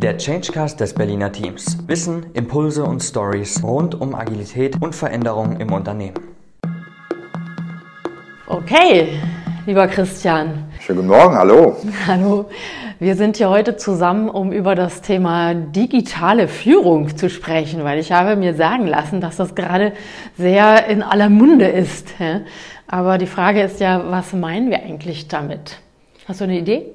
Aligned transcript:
Der 0.00 0.16
Changecast 0.16 0.78
des 0.78 0.94
Berliner 0.94 1.32
Teams. 1.32 1.76
Wissen, 1.88 2.26
Impulse 2.34 2.84
und 2.84 3.02
Stories 3.02 3.64
rund 3.64 4.00
um 4.00 4.14
Agilität 4.14 4.80
und 4.80 4.94
Veränderung 4.94 5.58
im 5.58 5.72
Unternehmen. 5.72 6.14
Okay, 8.46 9.08
lieber 9.66 9.88
Christian. 9.88 10.70
Schönen 10.78 10.98
guten 10.98 11.08
Morgen, 11.08 11.34
hallo. 11.34 11.76
Hallo. 12.06 12.48
Wir 13.00 13.16
sind 13.16 13.38
hier 13.38 13.50
heute 13.50 13.76
zusammen, 13.76 14.28
um 14.28 14.52
über 14.52 14.76
das 14.76 15.00
Thema 15.00 15.54
digitale 15.54 16.46
Führung 16.46 17.16
zu 17.16 17.28
sprechen, 17.28 17.82
weil 17.82 17.98
ich 17.98 18.12
habe 18.12 18.36
mir 18.36 18.54
sagen 18.54 18.86
lassen, 18.86 19.20
dass 19.20 19.36
das 19.36 19.56
gerade 19.56 19.94
sehr 20.36 20.86
in 20.86 21.02
aller 21.02 21.28
Munde 21.28 21.66
ist. 21.66 22.14
Aber 22.86 23.18
die 23.18 23.26
Frage 23.26 23.62
ist 23.62 23.80
ja, 23.80 24.04
was 24.08 24.32
meinen 24.32 24.70
wir 24.70 24.80
eigentlich 24.80 25.26
damit? 25.26 25.80
Hast 26.28 26.40
du 26.40 26.44
eine 26.44 26.56
Idee? 26.56 26.86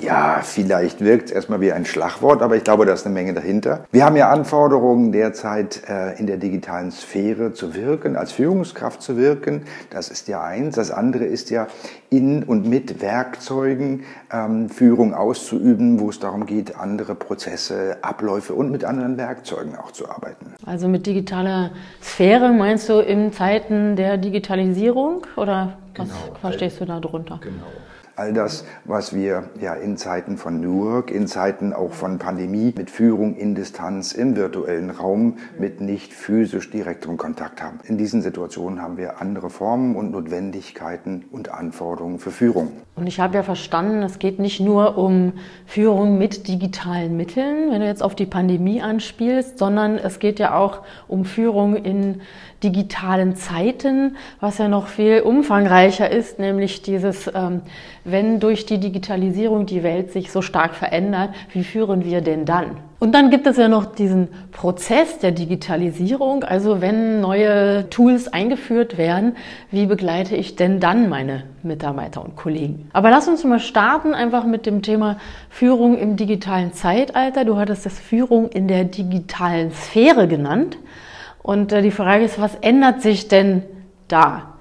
Ja, 0.00 0.40
vielleicht 0.42 1.00
wirkt 1.00 1.26
es 1.26 1.32
erstmal 1.32 1.60
wie 1.60 1.72
ein 1.72 1.84
Schlagwort, 1.84 2.42
aber 2.42 2.56
ich 2.56 2.62
glaube, 2.62 2.86
da 2.86 2.92
ist 2.92 3.06
eine 3.06 3.14
Menge 3.14 3.34
dahinter. 3.34 3.84
Wir 3.90 4.04
haben 4.04 4.14
ja 4.14 4.30
Anforderungen 4.30 5.10
derzeit 5.10 5.82
äh, 5.88 6.16
in 6.18 6.26
der 6.26 6.36
digitalen 6.36 6.92
Sphäre 6.92 7.52
zu 7.54 7.74
wirken, 7.74 8.16
als 8.16 8.30
Führungskraft 8.30 9.02
zu 9.02 9.16
wirken. 9.16 9.62
Das 9.90 10.10
ist 10.10 10.28
ja 10.28 10.44
eins. 10.44 10.76
Das 10.76 10.92
andere 10.92 11.24
ist 11.24 11.50
ja 11.50 11.66
in 12.08 12.44
und 12.44 12.68
mit 12.68 13.02
Werkzeugen 13.02 14.04
ähm, 14.32 14.68
Führung 14.68 15.12
auszuüben, 15.12 15.98
wo 15.98 16.10
es 16.10 16.20
darum 16.20 16.46
geht, 16.46 16.76
andere 16.78 17.16
Prozesse, 17.16 17.96
Abläufe 18.02 18.54
und 18.54 18.70
mit 18.70 18.84
anderen 18.84 19.16
Werkzeugen 19.16 19.76
auch 19.76 19.90
zu 19.90 20.08
arbeiten. 20.08 20.54
Also 20.64 20.86
mit 20.86 21.06
digitaler 21.06 21.70
Sphäre 22.00 22.52
meinst 22.52 22.88
du 22.88 23.00
in 23.00 23.32
Zeiten 23.32 23.96
der 23.96 24.18
Digitalisierung 24.18 25.26
oder 25.36 25.78
was 25.96 26.08
genau. 26.08 26.18
verstehst 26.40 26.80
du 26.80 26.84
da 26.84 27.00
drunter? 27.00 27.40
Genau 27.42 27.66
all 28.16 28.32
das, 28.32 28.64
was 28.84 29.14
wir 29.14 29.44
ja 29.60 29.74
in 29.74 29.96
Zeiten 29.96 30.36
von 30.36 30.60
New 30.60 30.84
Work, 30.84 31.10
in 31.10 31.26
Zeiten 31.26 31.72
auch 31.72 31.92
von 31.92 32.18
Pandemie 32.18 32.72
mit 32.76 32.90
Führung 32.90 33.36
in 33.36 33.54
Distanz 33.54 34.12
im 34.12 34.36
virtuellen 34.36 34.90
Raum 34.90 35.38
mit 35.58 35.80
nicht 35.80 36.12
physisch 36.12 36.70
direktem 36.70 37.16
Kontakt 37.16 37.62
haben. 37.62 37.80
In 37.84 37.98
diesen 37.98 38.22
Situationen 38.22 38.80
haben 38.80 38.96
wir 38.96 39.20
andere 39.20 39.50
Formen 39.50 39.96
und 39.96 40.12
Notwendigkeiten 40.12 41.24
und 41.30 41.50
Anforderungen 41.50 42.18
für 42.18 42.30
Führung. 42.30 42.72
Und 42.96 43.08
ich 43.08 43.18
habe 43.18 43.34
ja 43.34 43.42
verstanden, 43.42 44.02
es 44.02 44.20
geht 44.20 44.38
nicht 44.38 44.60
nur 44.60 44.96
um 44.96 45.32
Führung 45.66 46.16
mit 46.16 46.46
digitalen 46.46 47.16
Mitteln, 47.16 47.72
wenn 47.72 47.80
du 47.80 47.86
jetzt 47.86 48.02
auf 48.02 48.14
die 48.14 48.26
Pandemie 48.26 48.80
anspielst, 48.80 49.58
sondern 49.58 49.98
es 49.98 50.20
geht 50.20 50.38
ja 50.38 50.56
auch 50.56 50.82
um 51.08 51.24
Führung 51.24 51.74
in 51.74 52.20
digitalen 52.64 53.36
Zeiten, 53.36 54.16
was 54.40 54.58
ja 54.58 54.68
noch 54.68 54.88
viel 54.88 55.20
umfangreicher 55.20 56.10
ist, 56.10 56.38
nämlich 56.38 56.82
dieses, 56.82 57.30
ähm, 57.32 57.60
wenn 58.04 58.40
durch 58.40 58.66
die 58.66 58.78
Digitalisierung 58.78 59.66
die 59.66 59.82
Welt 59.82 60.12
sich 60.12 60.32
so 60.32 60.42
stark 60.42 60.74
verändert, 60.74 61.30
wie 61.52 61.62
führen 61.62 62.04
wir 62.04 62.22
denn 62.22 62.44
dann? 62.44 62.78
Und 63.04 63.12
dann 63.14 63.28
gibt 63.28 63.46
es 63.46 63.58
ja 63.58 63.68
noch 63.68 63.84
diesen 63.84 64.28
Prozess 64.50 65.18
der 65.18 65.32
Digitalisierung, 65.32 66.42
also 66.42 66.80
wenn 66.80 67.20
neue 67.20 67.90
Tools 67.90 68.32
eingeführt 68.32 68.96
werden, 68.96 69.36
wie 69.70 69.84
begleite 69.84 70.36
ich 70.36 70.56
denn 70.56 70.80
dann 70.80 71.10
meine 71.10 71.42
Mitarbeiter 71.62 72.24
und 72.24 72.34
Kollegen? 72.34 72.88
Aber 72.94 73.10
lass 73.10 73.28
uns 73.28 73.44
mal 73.44 73.60
starten 73.60 74.14
einfach 74.14 74.46
mit 74.46 74.64
dem 74.64 74.80
Thema 74.80 75.18
Führung 75.50 75.98
im 75.98 76.16
digitalen 76.16 76.72
Zeitalter. 76.72 77.44
Du 77.44 77.58
hattest 77.58 77.84
das 77.84 77.98
Führung 77.98 78.48
in 78.48 78.68
der 78.68 78.84
digitalen 78.84 79.70
Sphäre 79.72 80.26
genannt. 80.26 80.78
Und 81.44 81.72
äh, 81.72 81.82
die 81.82 81.90
Frage 81.90 82.24
ist, 82.24 82.40
was 82.40 82.54
ändert 82.62 83.02
sich 83.02 83.28
denn 83.28 83.62
da? 84.08 84.53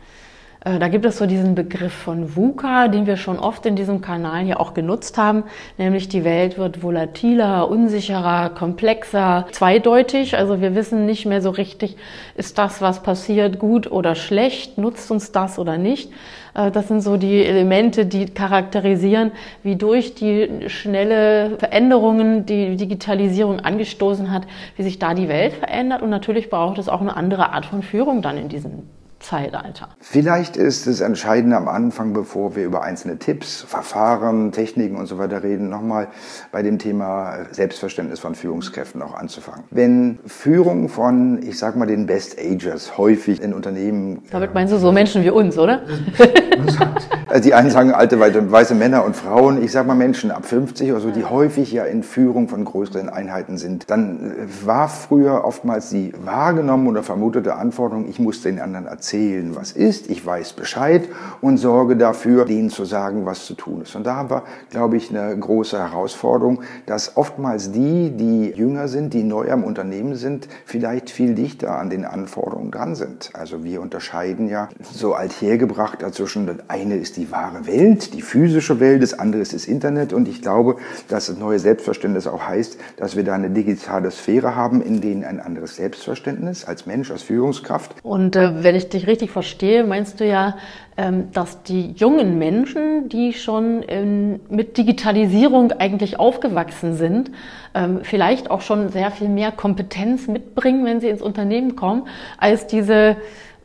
Äh, 0.66 0.80
da 0.80 0.88
gibt 0.88 1.06
es 1.06 1.18
so 1.18 1.26
diesen 1.26 1.56
Begriff 1.56 1.94
von 1.94 2.36
VUCA, 2.36 2.88
den 2.88 3.06
wir 3.06 3.18
schon 3.18 3.40
oft 3.40 3.66
in 3.66 3.76
diesem 3.76 4.02
Kanal 4.02 4.44
hier 4.44 4.60
auch 4.60 4.74
genutzt 4.74 5.18
haben, 5.18 5.44
nämlich 5.78 6.08
die 6.08 6.24
Welt 6.24 6.58
wird 6.58 6.84
volatiler, 6.84 7.70
unsicherer, 7.70 8.50
komplexer, 8.50 9.48
zweideutig. 9.52 10.38
Also 10.38 10.62
wir 10.62 10.76
wissen 10.76 11.06
nicht 11.06 11.26
mehr 11.26 11.42
so 11.42 11.50
richtig, 11.50 11.98
ist 12.36 12.58
das, 12.58 12.82
was 12.82 13.04
passiert, 13.04 13.60
gut 13.60 13.92
oder 13.92 14.16
schlecht, 14.16 14.78
nutzt 14.78 15.12
uns 15.12 15.32
das 15.32 15.60
oder 15.60 15.78
nicht. 15.78 16.12
Äh, 16.54 16.72
das 16.72 16.88
sind 16.88 17.02
so 17.02 17.18
die 17.18 17.44
Elemente, 17.44 18.06
die 18.06 18.26
charakterisieren, 18.26 19.32
wie 19.64 19.76
durch 19.76 20.16
die 20.16 20.70
schnelle 20.70 21.58
Veränderungen 21.58 22.46
die 22.46 22.78
Digitalisierung 22.78 23.60
angestoßen 23.60 24.32
hat, 24.32 24.44
wie 24.78 24.84
sich 24.84 24.98
da 25.00 25.14
die 25.14 25.28
Welt 25.28 25.54
verändert. 25.54 26.02
Und 26.02 26.10
natürlich 26.10 26.50
braucht 26.50 26.78
es 26.78 26.88
auch 26.88 27.02
eine 27.02 27.18
andere 27.18 27.52
Art 27.52 27.66
von 27.66 27.82
Führung 27.82 28.22
dann 28.22 28.38
in 28.38 28.48
diesen 28.48 29.03
Zeitalter. 29.24 29.90
Vielleicht 30.00 30.58
ist 30.58 30.86
es 30.86 31.02
entscheidend 31.02 31.54
am 31.54 31.68
Anfang, 31.68 32.14
bevor 32.14 32.56
wir 32.56 32.66
über 32.66 32.84
einzelne 32.84 33.18
Tipps, 33.18 33.62
Verfahren, 33.62 34.52
Techniken 34.52 34.98
und 34.98 35.08
so 35.08 35.18
weiter 35.18 35.44
reden, 35.44 35.70
nochmal 35.70 36.10
bei 36.52 36.62
dem 36.62 36.78
Thema 36.78 37.46
Selbstverständnis 37.52 38.20
von 38.20 38.36
Führungskräften 38.36 39.02
auch 39.02 39.16
anzufangen. 39.16 39.64
Wenn 39.72 40.20
Führung 40.26 40.90
von, 40.90 41.42
ich 41.42 41.58
sag 41.58 41.76
mal, 41.76 41.86
den 41.86 42.06
Best 42.06 42.38
Agers 42.40 42.98
häufig 42.98 43.42
in 43.42 43.54
Unternehmen. 43.54 44.24
Damit 44.30 44.54
meinst 44.54 44.74
du 44.74 44.78
so 44.78 44.92
Menschen 44.92 45.24
wie 45.24 45.30
uns, 45.30 45.58
oder? 45.58 45.82
Also 47.34 47.46
die 47.46 47.56
einen 47.56 47.72
sagen 47.72 47.92
alte 47.92 48.20
weiße 48.20 48.76
Männer 48.76 49.06
und 49.06 49.16
Frauen, 49.16 49.64
ich 49.64 49.72
sag 49.72 49.88
mal 49.88 49.96
Menschen 49.96 50.30
ab 50.30 50.46
50 50.46 50.92
oder 50.92 51.02
so, 51.02 51.10
die 51.10 51.26
häufig 51.26 51.72
ja 51.72 51.84
in 51.84 52.04
Führung 52.04 52.48
von 52.48 52.64
größeren 52.64 53.10
Einheiten 53.10 53.58
sind. 53.58 53.90
Dann 53.90 54.34
war 54.64 54.88
früher 54.88 55.44
oftmals 55.44 55.90
die 55.90 56.14
wahrgenommen 56.24 56.88
oder 56.88 57.02
vermutete 57.02 57.56
Anforderung, 57.56 58.08
ich 58.08 58.20
muss 58.20 58.44
den 58.44 58.60
anderen 58.60 58.86
erzählen 58.86 59.24
erzählen, 59.24 59.56
was 59.56 59.72
ist, 59.72 60.10
ich 60.10 60.26
weiß 60.26 60.54
Bescheid 60.54 61.10
und 61.42 61.58
sorge 61.58 61.96
dafür, 61.96 62.46
denen 62.46 62.70
zu 62.70 62.86
sagen, 62.86 63.26
was 63.26 63.46
zu 63.46 63.54
tun 63.54 63.82
ist. 63.82 63.96
Und 63.96 64.06
da 64.06 64.16
haben 64.16 64.30
wir, 64.30 64.44
glaube 64.70 64.98
ich, 64.98 65.10
eine 65.10 65.38
große 65.38 65.78
Herausforderung, 65.78 66.62
dass 66.86 67.18
oftmals 67.18 67.72
die, 67.72 68.12
die 68.12 68.50
jünger 68.56 68.88
sind, 68.88 69.14
die 69.14 69.24
neu 69.24 69.52
am 69.52 69.64
Unternehmen 69.64 70.16
sind, 70.16 70.48
vielleicht 70.66 71.10
viel 71.10 71.36
dichter 71.36 71.80
an 71.80 71.90
den 71.90 72.06
Anforderungen 72.06 72.72
dran 72.72 72.96
sind. 72.96 73.32
Also 73.34 73.64
wir 73.64 73.82
unterscheiden 73.82 74.48
ja 74.48 74.70
so 74.82 75.14
althergebracht 75.14 76.02
dazwischen, 76.02 76.48
das 76.48 76.58
eine 76.68 76.96
ist 76.96 77.18
die 77.18 77.23
wahre 77.32 77.66
Welt, 77.68 78.14
die 78.14 78.22
physische 78.22 78.80
Welt, 78.80 79.04
das 79.04 79.18
andere 79.18 79.42
ist 79.42 79.54
das 79.54 79.66
Internet 79.66 80.14
und 80.14 80.28
ich 80.28 80.42
glaube, 80.42 80.78
dass 81.08 81.28
das 81.28 81.38
neue 81.38 81.60
Selbstverständnis 81.60 82.28
auch 82.28 82.48
heißt, 82.48 82.78
dass 82.98 83.16
wir 83.16 83.24
da 83.24 83.34
eine 83.34 83.50
digitale 83.50 84.12
Sphäre 84.12 84.56
haben, 84.56 84.82
in 84.82 85.02
denen 85.02 85.24
ein 85.24 85.40
anderes 85.40 85.76
Selbstverständnis 85.76 86.66
als 86.66 86.86
Mensch, 86.86 87.12
als 87.12 87.24
Führungskraft. 87.24 87.96
Und 88.04 88.36
äh, 88.36 88.64
wenn 88.64 88.76
ich 88.76 88.90
dich 88.90 89.08
richtig 89.08 89.32
verstehe, 89.32 89.84
meinst 89.84 90.20
du 90.20 90.26
ja, 90.26 90.56
ähm, 90.96 91.32
dass 91.32 91.64
die 91.64 91.94
jungen 91.94 92.38
Menschen, 92.38 93.10
die 93.10 93.34
schon 93.34 93.82
in, 93.82 94.40
mit 94.50 94.78
Digitalisierung 94.78 95.72
eigentlich 95.72 96.20
aufgewachsen 96.20 96.96
sind, 96.96 97.32
ähm, 97.74 98.02
vielleicht 98.04 98.52
auch 98.52 98.62
schon 98.62 98.90
sehr 98.90 99.10
viel 99.10 99.30
mehr 99.30 99.52
Kompetenz 99.52 100.28
mitbringen, 100.28 100.86
wenn 100.86 101.00
sie 101.00 101.10
ins 101.10 101.24
Unternehmen 101.24 101.76
kommen, 101.76 102.08
als 102.38 102.68
diese 102.68 103.18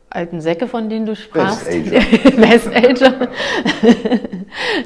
alten 0.09 0.41
Säcke, 0.41 0.67
von 0.67 0.89
denen 0.89 1.05
du 1.05 1.15
sprachst. 1.15 1.65
Best 2.37 2.67
Ager. 2.75 3.29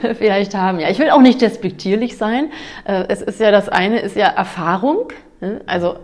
vielleicht 0.18 0.56
haben. 0.56 0.80
Ja, 0.80 0.90
ich 0.90 1.00
will 1.00 1.10
auch 1.10 1.22
nicht 1.22 1.42
despektierlich 1.42 2.18
sein. 2.18 2.52
Äh, 2.86 3.06
es 3.08 3.22
ist 3.22 3.40
ja 3.40 3.52
das 3.52 3.70
eine, 3.70 4.00
ist 4.00 4.16
ja 4.16 4.28
Erfahrung. 4.28 5.10
Ne? 5.40 5.62
Also 5.66 5.96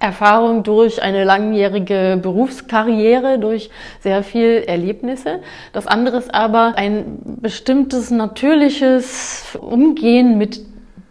Erfahrung 0.00 0.62
durch 0.62 1.02
eine 1.02 1.24
langjährige 1.24 2.18
Berufskarriere, 2.20 3.38
durch 3.38 3.70
sehr 4.00 4.22
viel 4.22 4.62
Erlebnisse. 4.66 5.40
Das 5.72 5.86
andere 5.86 6.18
ist 6.18 6.34
aber 6.34 6.74
ein 6.76 7.18
bestimmtes 7.40 8.10
natürliches 8.10 9.56
Umgehen 9.60 10.36
mit 10.36 10.60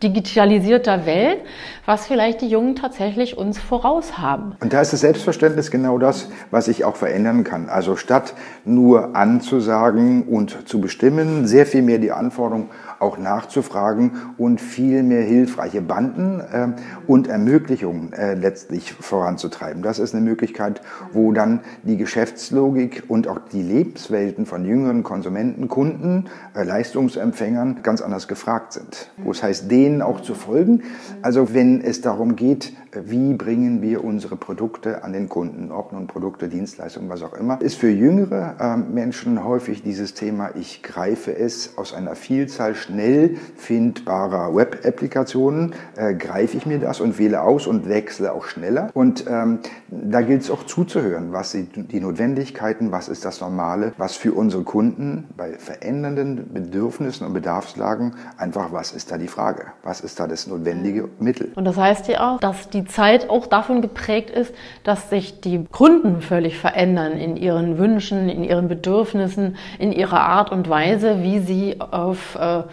digitalisierter 0.04 1.06
Welt, 1.06 1.40
was 1.86 2.08
vielleicht 2.08 2.42
die 2.42 2.48
Jungen 2.48 2.76
tatsächlich 2.76 3.38
uns 3.38 3.60
voraus 3.60 4.18
haben. 4.18 4.56
Und 4.62 4.74
da 4.74 4.82
ist 4.82 4.94
das 4.94 5.02
Selbstverständnis 5.02 5.70
genau 5.70 5.98
das, 5.98 6.30
was 6.50 6.68
ich 6.68 6.86
auch 6.86 6.96
verändern 6.96 7.44
kann. 7.44 7.70
Also 7.70 7.96
statt 7.96 8.34
nur 8.64 9.16
anzusagen 9.16 10.24
und 10.24 10.68
zu 10.68 10.80
bestimmen, 10.80 11.46
sehr 11.46 11.66
viel 11.66 11.82
mehr 11.82 12.00
die 12.00 12.12
Anforderung 12.12 12.70
auch 13.00 13.18
nachzufragen 13.18 14.12
und 14.38 14.62
viel 14.62 15.04
mehr 15.04 15.24
hilfreiche 15.24 15.82
Banden 15.82 16.40
äh, 16.40 16.68
und 17.06 17.28
Ermöglichungen 17.28 18.14
äh, 18.14 18.34
letztlich 18.36 18.94
voranzutreiben. 18.94 19.84
Das 19.84 20.00
ist 20.00 20.16
eine 20.16 20.24
Möglichkeit, 20.24 20.82
wo 21.12 21.34
dann 21.34 21.60
die 21.84 21.98
Geschäftslogik 21.98 23.04
und 23.10 23.28
auch 23.28 23.40
die 23.52 23.62
Lebenswelten 23.62 24.46
von 24.46 24.64
jüngeren 24.66 25.04
Konsumenten, 25.04 25.68
Kunden, 25.68 26.26
äh, 26.56 26.64
Leistungsempfängern 26.64 27.82
ganz 27.84 28.02
anders 28.02 28.30
gefragt 28.30 28.74
sind. 28.74 29.12
Wo 29.18 29.32
es 29.32 29.44
heißt, 29.44 29.70
denen 29.70 30.02
auch 30.02 30.22
zu 30.22 30.34
folgen. 30.34 30.84
Also 31.22 31.54
wenn 31.54 31.73
es 31.82 32.02
darum 32.02 32.36
geht, 32.36 32.74
wie 33.06 33.34
bringen 33.34 33.82
wir 33.82 34.04
unsere 34.04 34.36
Produkte 34.36 35.04
an 35.04 35.14
den 35.14 35.30
Kunden, 35.30 35.72
ob 35.72 35.94
nun 35.94 36.08
Produkte, 36.08 36.48
Dienstleistungen, 36.48 37.10
was 37.10 37.24
auch 37.24 37.34
immer, 37.34 37.62
ist 37.62 37.76
für 37.76 37.90
jüngere 37.90 38.56
äh, 38.60 38.78
Menschen 38.78 39.44
häufig 39.44 39.84
dieses 39.84 40.14
Thema, 40.14 40.52
ich 40.56 40.84
greife 40.84 41.36
es 41.36 41.78
aus 41.78 41.94
einer 41.94 42.16
Vielzahl 42.16 42.76
schnell 42.76 43.38
findbarer 43.56 44.56
Web-Applikationen, 44.56 45.74
äh, 45.96 46.14
greife 46.14 46.58
ich 46.58 46.66
mir 46.66 46.80
das 46.80 47.02
und 47.02 47.18
wähle 47.18 47.42
aus 47.42 47.68
und 47.68 47.88
wechsle 47.88 48.34
auch 48.34 48.46
schneller. 48.46 48.90
Und 48.94 49.26
ähm, 49.28 49.60
da 49.90 50.22
gilt 50.22 50.44
es 50.44 50.52
auch 50.52 50.64
zuzuhören, 50.64 51.34
was 51.34 51.52
sind 51.52 51.92
die 51.92 52.00
Notwendigkeiten, 52.00 52.92
was 52.92 53.10
ist 53.10 53.26
das 53.26 53.42
Normale, 53.42 53.94
was 53.98 54.16
für 54.16 54.34
unsere 54.34 54.64
Kunden 54.64 55.26
bei 55.36 55.54
verändernden 55.54 56.54
Bedürfnissen 56.54 57.26
und 57.26 57.34
Bedarfslagen 57.34 58.16
einfach, 58.38 58.72
was 58.72 58.92
ist 58.92 59.12
da 59.12 59.18
die 59.18 59.28
Frage, 59.28 59.66
was 59.84 60.02
ist 60.02 60.20
da 60.20 60.28
das 60.28 60.48
notwendige 60.48 61.10
Mittel. 61.20 61.52
Und 61.56 61.66
das 61.66 61.78
heißt 61.78 62.08
ja 62.08 62.34
auch, 62.34 62.40
dass 62.40 62.70
die 62.70 62.83
Zeit 62.86 63.30
auch 63.30 63.48
davon 63.48 63.82
geprägt 63.82 64.30
ist, 64.30 64.54
dass 64.84 65.10
sich 65.10 65.42
die 65.42 65.66
Kunden 65.72 66.22
völlig 66.22 66.58
verändern 66.58 67.14
in 67.14 67.38
ihren 67.38 67.78
Wünschen, 67.78 68.30
in 68.30 68.44
ihren 68.44 68.68
Bedürfnissen, 68.68 69.58
in 69.80 69.92
ihrer 69.92 70.22
Art 70.22 70.52
und 70.52 70.70
Weise, 70.70 71.24
wie 71.24 71.40
sie 71.40 71.80
auf 71.80 72.36
äh, 72.36 72.64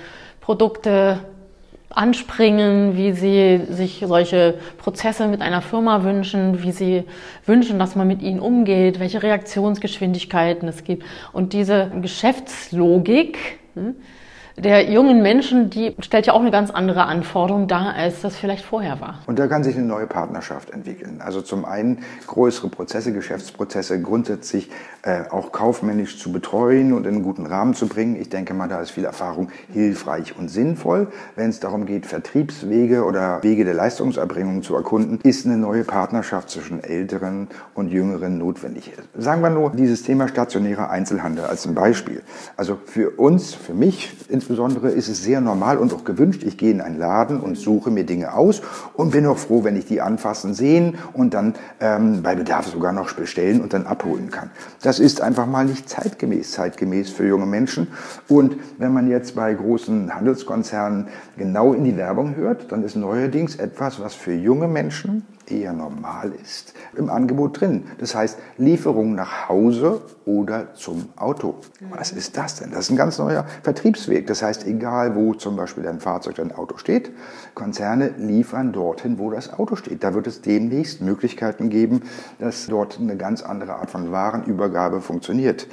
Produkte 0.40 1.20
anspringen, 1.90 2.96
wie 2.96 3.12
sie 3.12 3.62
sich 3.68 4.04
solche 4.06 4.54
Prozesse 4.78 5.26
mit 5.26 5.42
einer 5.42 5.60
Firma 5.60 6.04
wünschen, 6.04 6.62
wie 6.62 6.70
sie 6.70 7.04
wünschen, 7.46 7.78
dass 7.78 7.96
man 7.96 8.06
mit 8.06 8.22
ihnen 8.22 8.40
umgeht, 8.40 9.00
welche 9.00 9.22
Reaktionsgeschwindigkeiten 9.22 10.68
es 10.68 10.84
gibt. 10.84 11.04
Und 11.32 11.52
diese 11.52 11.90
Geschäftslogik, 12.00 13.58
hm, 13.74 13.96
der 14.60 14.90
jungen 14.90 15.22
Menschen, 15.22 15.70
die 15.70 15.96
stellt 16.00 16.26
ja 16.26 16.32
auch 16.34 16.40
eine 16.40 16.50
ganz 16.50 16.70
andere 16.70 17.04
Anforderung 17.04 17.66
dar, 17.66 17.94
als 17.94 18.20
das 18.20 18.36
vielleicht 18.36 18.64
vorher 18.64 19.00
war. 19.00 19.20
Und 19.26 19.38
da 19.38 19.46
kann 19.46 19.64
sich 19.64 19.76
eine 19.76 19.86
neue 19.86 20.06
Partnerschaft 20.06 20.70
entwickeln. 20.70 21.20
Also 21.24 21.40
zum 21.40 21.64
einen 21.64 21.98
größere 22.26 22.68
Prozesse, 22.68 23.12
Geschäftsprozesse 23.12 24.00
grundsätzlich 24.00 24.70
äh, 25.02 25.22
auch 25.30 25.52
kaufmännisch 25.52 26.18
zu 26.18 26.32
betreuen 26.32 26.92
und 26.92 27.06
in 27.06 27.14
einen 27.14 27.22
guten 27.22 27.46
Rahmen 27.46 27.74
zu 27.74 27.88
bringen. 27.88 28.16
Ich 28.20 28.28
denke 28.28 28.54
mal, 28.54 28.68
da 28.68 28.80
ist 28.80 28.90
viel 28.90 29.04
Erfahrung 29.04 29.48
hilfreich 29.72 30.36
und 30.38 30.48
sinnvoll. 30.48 31.08
Wenn 31.36 31.50
es 31.50 31.60
darum 31.60 31.86
geht, 31.86 32.06
Vertriebswege 32.06 33.04
oder 33.04 33.42
Wege 33.42 33.64
der 33.64 33.74
Leistungserbringung 33.74 34.62
zu 34.62 34.74
erkunden, 34.76 35.18
ist 35.22 35.46
eine 35.46 35.56
neue 35.56 35.84
Partnerschaft 35.84 36.50
zwischen 36.50 36.84
Älteren 36.84 37.48
und 37.74 37.88
Jüngeren 37.88 38.38
notwendig. 38.38 38.92
Sagen 39.16 39.42
wir 39.42 39.50
nur 39.50 39.70
dieses 39.70 40.02
Thema 40.02 40.28
stationärer 40.28 40.90
Einzelhandel 40.90 41.46
als 41.46 41.66
ein 41.66 41.74
Beispiel. 41.74 42.22
Also 42.56 42.78
für 42.84 43.10
uns, 43.18 43.54
für 43.54 43.74
mich 43.74 44.14
ist 44.50 45.08
es 45.08 45.22
sehr 45.22 45.40
normal 45.40 45.78
und 45.78 45.92
auch 45.92 46.04
gewünscht. 46.04 46.42
Ich 46.44 46.58
gehe 46.58 46.70
in 46.70 46.80
einen 46.80 46.98
Laden 46.98 47.40
und 47.40 47.56
suche 47.56 47.90
mir 47.90 48.04
Dinge 48.04 48.34
aus 48.34 48.62
und 48.94 49.12
bin 49.12 49.26
auch 49.26 49.38
froh, 49.38 49.64
wenn 49.64 49.76
ich 49.76 49.86
die 49.86 50.00
anfassen, 50.00 50.54
sehen 50.54 50.98
und 51.12 51.34
dann 51.34 51.54
ähm, 51.80 52.22
bei 52.22 52.34
Bedarf 52.34 52.66
sogar 52.66 52.92
noch 52.92 53.12
bestellen 53.12 53.60
und 53.60 53.72
dann 53.72 53.86
abholen 53.86 54.30
kann. 54.30 54.50
Das 54.82 54.98
ist 54.98 55.20
einfach 55.20 55.46
mal 55.46 55.64
nicht 55.64 55.88
zeitgemäß, 55.88 56.52
zeitgemäß 56.52 57.10
für 57.10 57.26
junge 57.26 57.46
Menschen. 57.46 57.88
Und 58.28 58.56
wenn 58.78 58.92
man 58.92 59.08
jetzt 59.08 59.34
bei 59.34 59.52
großen 59.54 60.14
Handelskonzernen 60.14 61.08
genau 61.36 61.72
in 61.72 61.84
die 61.84 61.96
Werbung 61.96 62.36
hört, 62.36 62.72
dann 62.72 62.82
ist 62.82 62.96
neuerdings 62.96 63.56
etwas, 63.56 64.00
was 64.00 64.14
für 64.14 64.32
junge 64.32 64.68
Menschen 64.68 65.26
eher 65.50 65.72
normal 65.72 66.32
ist, 66.42 66.74
im 66.96 67.10
Angebot 67.10 67.60
drin. 67.60 67.84
Das 67.98 68.14
heißt 68.14 68.38
Lieferung 68.58 69.14
nach 69.14 69.48
Hause 69.48 70.02
oder 70.24 70.74
zum 70.74 71.08
Auto. 71.16 71.56
Was 71.90 72.12
ist 72.12 72.36
das 72.36 72.56
denn? 72.56 72.70
Das 72.70 72.80
ist 72.80 72.90
ein 72.90 72.96
ganz 72.96 73.18
neuer 73.18 73.44
Vertriebsweg. 73.62 74.26
Das 74.26 74.42
heißt, 74.42 74.66
egal 74.66 75.16
wo 75.16 75.34
zum 75.34 75.56
Beispiel 75.56 75.82
dein 75.82 76.00
Fahrzeug, 76.00 76.36
dein 76.36 76.52
Auto 76.52 76.76
steht, 76.76 77.10
Konzerne 77.54 78.14
liefern 78.16 78.72
dorthin, 78.72 79.18
wo 79.18 79.30
das 79.30 79.52
Auto 79.52 79.76
steht. 79.76 80.04
Da 80.04 80.14
wird 80.14 80.26
es 80.26 80.40
demnächst 80.40 81.00
Möglichkeiten 81.00 81.70
geben, 81.70 82.02
dass 82.38 82.66
dort 82.66 82.98
eine 83.00 83.16
ganz 83.16 83.42
andere 83.42 83.74
Art 83.74 83.90
von 83.90 84.12
Warenübergabe 84.12 85.00
funktioniert. 85.00 85.66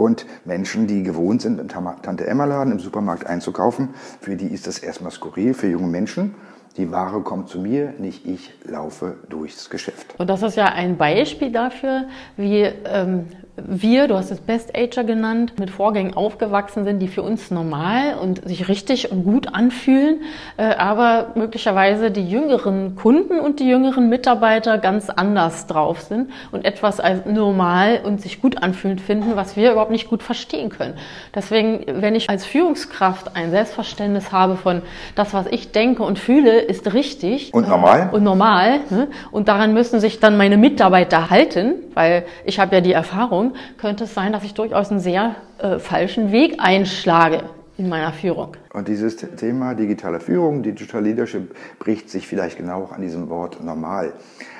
Und 0.00 0.24
Menschen, 0.46 0.86
die 0.86 1.02
gewohnt 1.02 1.42
sind, 1.42 1.60
im 1.60 1.68
Tante-Emma-Laden, 1.68 2.72
im 2.72 2.78
Supermarkt 2.78 3.26
einzukaufen, 3.26 3.90
für 4.22 4.34
die 4.34 4.46
ist 4.46 4.66
das 4.66 4.78
erstmal 4.78 5.10
skurril, 5.10 5.52
für 5.52 5.68
junge 5.68 5.88
Menschen. 5.88 6.34
Die 6.76 6.90
Ware 6.92 7.20
kommt 7.20 7.48
zu 7.48 7.58
mir, 7.58 7.94
nicht 7.98 8.24
ich 8.26 8.52
laufe 8.64 9.16
durchs 9.28 9.70
Geschäft. 9.70 10.14
Und 10.18 10.30
das 10.30 10.42
ist 10.42 10.56
ja 10.56 10.66
ein 10.66 10.96
Beispiel 10.96 11.50
dafür, 11.50 12.04
wie 12.36 12.62
ähm, 12.62 13.26
wir, 13.56 14.08
du 14.08 14.16
hast 14.16 14.30
es 14.30 14.40
Best 14.40 14.76
Ager 14.76 15.04
genannt, 15.04 15.54
mit 15.58 15.70
Vorgängen 15.70 16.14
aufgewachsen 16.14 16.84
sind, 16.84 17.00
die 17.00 17.08
für 17.08 17.22
uns 17.22 17.50
normal 17.50 18.14
und 18.20 18.46
sich 18.46 18.68
richtig 18.68 19.10
und 19.10 19.24
gut 19.24 19.54
anfühlen, 19.54 20.20
äh, 20.56 20.74
aber 20.74 21.32
möglicherweise 21.34 22.10
die 22.10 22.28
jüngeren 22.28 22.96
Kunden 22.96 23.38
und 23.40 23.60
die 23.60 23.68
jüngeren 23.68 24.08
Mitarbeiter 24.08 24.78
ganz 24.78 25.10
anders 25.10 25.66
drauf 25.66 26.00
sind 26.00 26.30
und 26.52 26.64
etwas 26.64 27.00
als 27.00 27.26
normal 27.26 28.00
und 28.04 28.20
sich 28.20 28.40
gut 28.40 28.62
anfühlend 28.62 29.00
finden, 29.00 29.36
was 29.36 29.56
wir 29.56 29.72
überhaupt 29.72 29.90
nicht 29.90 30.08
gut 30.08 30.22
verstehen 30.22 30.70
können. 30.70 30.94
Deswegen, 31.34 31.84
wenn 32.00 32.14
ich 32.14 32.30
als 32.30 32.44
Führungskraft 32.44 33.36
ein 33.36 33.50
Selbstverständnis 33.50 34.32
habe 34.32 34.56
von 34.56 34.82
das, 35.14 35.34
was 35.34 35.46
ich 35.46 35.72
denke 35.72 36.02
und 36.02 36.18
fühle, 36.18 36.60
ist 36.60 36.92
richtig 36.94 37.52
und 37.52 37.68
normal 37.68 38.10
und 38.12 38.22
normal 38.22 38.80
ne? 38.90 39.08
und 39.30 39.48
daran 39.48 39.74
müssen 39.74 40.00
sich 40.00 40.20
dann 40.20 40.36
meine 40.36 40.56
Mitarbeiter 40.56 41.30
halten, 41.30 41.74
weil 41.94 42.24
ich 42.44 42.58
habe 42.58 42.76
ja 42.76 42.80
die 42.80 42.92
Erfahrung, 42.92 43.39
könnte 43.78 44.04
es 44.04 44.14
sein, 44.14 44.32
dass 44.32 44.44
ich 44.44 44.54
durchaus 44.54 44.90
einen 44.90 45.00
sehr 45.00 45.36
äh, 45.58 45.78
falschen 45.78 46.32
Weg 46.32 46.56
einschlage 46.58 47.42
in 47.80 47.88
meiner 47.88 48.12
Führung. 48.12 48.58
Und 48.74 48.88
dieses 48.88 49.16
Thema 49.16 49.74
digitale 49.74 50.20
Führung, 50.20 50.62
Digital 50.62 51.02
Leadership, 51.02 51.56
bricht 51.78 52.10
sich 52.10 52.26
vielleicht 52.26 52.58
genau 52.58 52.82
auch 52.82 52.92
an 52.92 53.00
diesem 53.00 53.30
Wort 53.30 53.64
normal. 53.64 54.12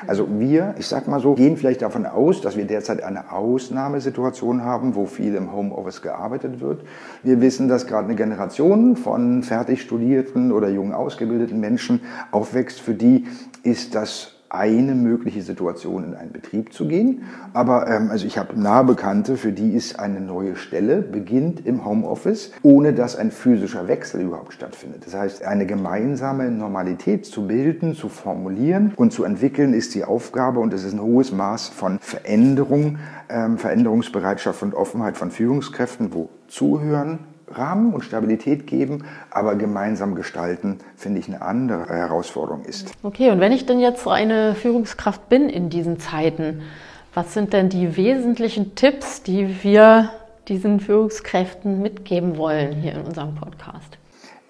Also 0.06 0.26
wir, 0.30 0.74
ich 0.78 0.86
sag 0.86 1.06
mal 1.06 1.20
so, 1.20 1.34
gehen 1.34 1.58
vielleicht 1.58 1.82
davon 1.82 2.06
aus, 2.06 2.40
dass 2.40 2.56
wir 2.56 2.64
derzeit 2.64 3.02
eine 3.02 3.30
Ausnahmesituation 3.30 4.64
haben, 4.64 4.94
wo 4.94 5.04
viel 5.04 5.34
im 5.34 5.52
Homeoffice 5.52 6.00
gearbeitet 6.00 6.60
wird. 6.60 6.80
Wir 7.22 7.42
wissen, 7.42 7.68
dass 7.68 7.86
gerade 7.86 8.06
eine 8.06 8.16
Generation 8.16 8.96
von 8.96 9.42
fertig 9.42 9.82
studierten 9.82 10.50
oder 10.50 10.70
jung 10.70 10.94
ausgebildeten 10.94 11.60
Menschen 11.60 12.00
aufwächst, 12.30 12.80
für 12.80 12.94
die 12.94 13.26
ist 13.62 13.94
das 13.94 14.39
eine 14.50 14.96
mögliche 14.96 15.42
Situation 15.42 16.04
in 16.04 16.14
einen 16.14 16.32
Betrieb 16.32 16.72
zu 16.72 16.88
gehen. 16.88 17.22
Aber 17.52 17.88
ähm, 17.88 18.10
also 18.10 18.26
ich 18.26 18.36
habe 18.36 18.60
nahe 18.60 18.84
Bekannte, 18.84 19.36
für 19.36 19.52
die 19.52 19.72
ist 19.74 19.98
eine 19.98 20.20
neue 20.20 20.56
Stelle, 20.56 21.02
beginnt 21.02 21.64
im 21.64 21.84
Homeoffice, 21.84 22.52
ohne 22.62 22.92
dass 22.92 23.16
ein 23.16 23.30
physischer 23.30 23.86
Wechsel 23.86 24.22
überhaupt 24.22 24.52
stattfindet. 24.52 25.06
Das 25.06 25.14
heißt, 25.14 25.44
eine 25.44 25.66
gemeinsame 25.66 26.50
Normalität 26.50 27.24
zu 27.26 27.46
bilden, 27.46 27.94
zu 27.94 28.08
formulieren 28.08 28.92
und 28.96 29.12
zu 29.12 29.24
entwickeln, 29.24 29.72
ist 29.72 29.94
die 29.94 30.04
Aufgabe 30.04 30.58
und 30.58 30.74
es 30.74 30.84
ist 30.84 30.94
ein 30.94 31.00
hohes 31.00 31.30
Maß 31.30 31.68
von 31.68 32.00
Veränderung, 32.00 32.98
ähm, 33.28 33.56
Veränderungsbereitschaft 33.56 34.62
und 34.64 34.74
Offenheit 34.74 35.16
von 35.16 35.30
Führungskräften, 35.30 36.12
wo 36.12 36.28
Zuhören, 36.48 37.20
Rahmen 37.50 37.92
und 37.92 38.04
Stabilität 38.04 38.66
geben, 38.66 39.04
aber 39.30 39.56
gemeinsam 39.56 40.14
gestalten, 40.14 40.78
finde 40.96 41.20
ich, 41.20 41.28
eine 41.28 41.42
andere 41.42 41.86
Herausforderung 41.86 42.64
ist. 42.64 42.92
Okay, 43.02 43.30
und 43.30 43.40
wenn 43.40 43.52
ich 43.52 43.66
denn 43.66 43.80
jetzt 43.80 44.06
eine 44.06 44.54
Führungskraft 44.54 45.28
bin 45.28 45.48
in 45.48 45.70
diesen 45.70 45.98
Zeiten, 45.98 46.62
was 47.14 47.34
sind 47.34 47.52
denn 47.52 47.68
die 47.68 47.96
wesentlichen 47.96 48.74
Tipps, 48.74 49.22
die 49.22 49.62
wir 49.62 50.10
diesen 50.48 50.80
Führungskräften 50.80 51.82
mitgeben 51.82 52.36
wollen 52.36 52.72
hier 52.72 52.92
in 52.92 53.02
unserem 53.02 53.34
Podcast? 53.34 53.99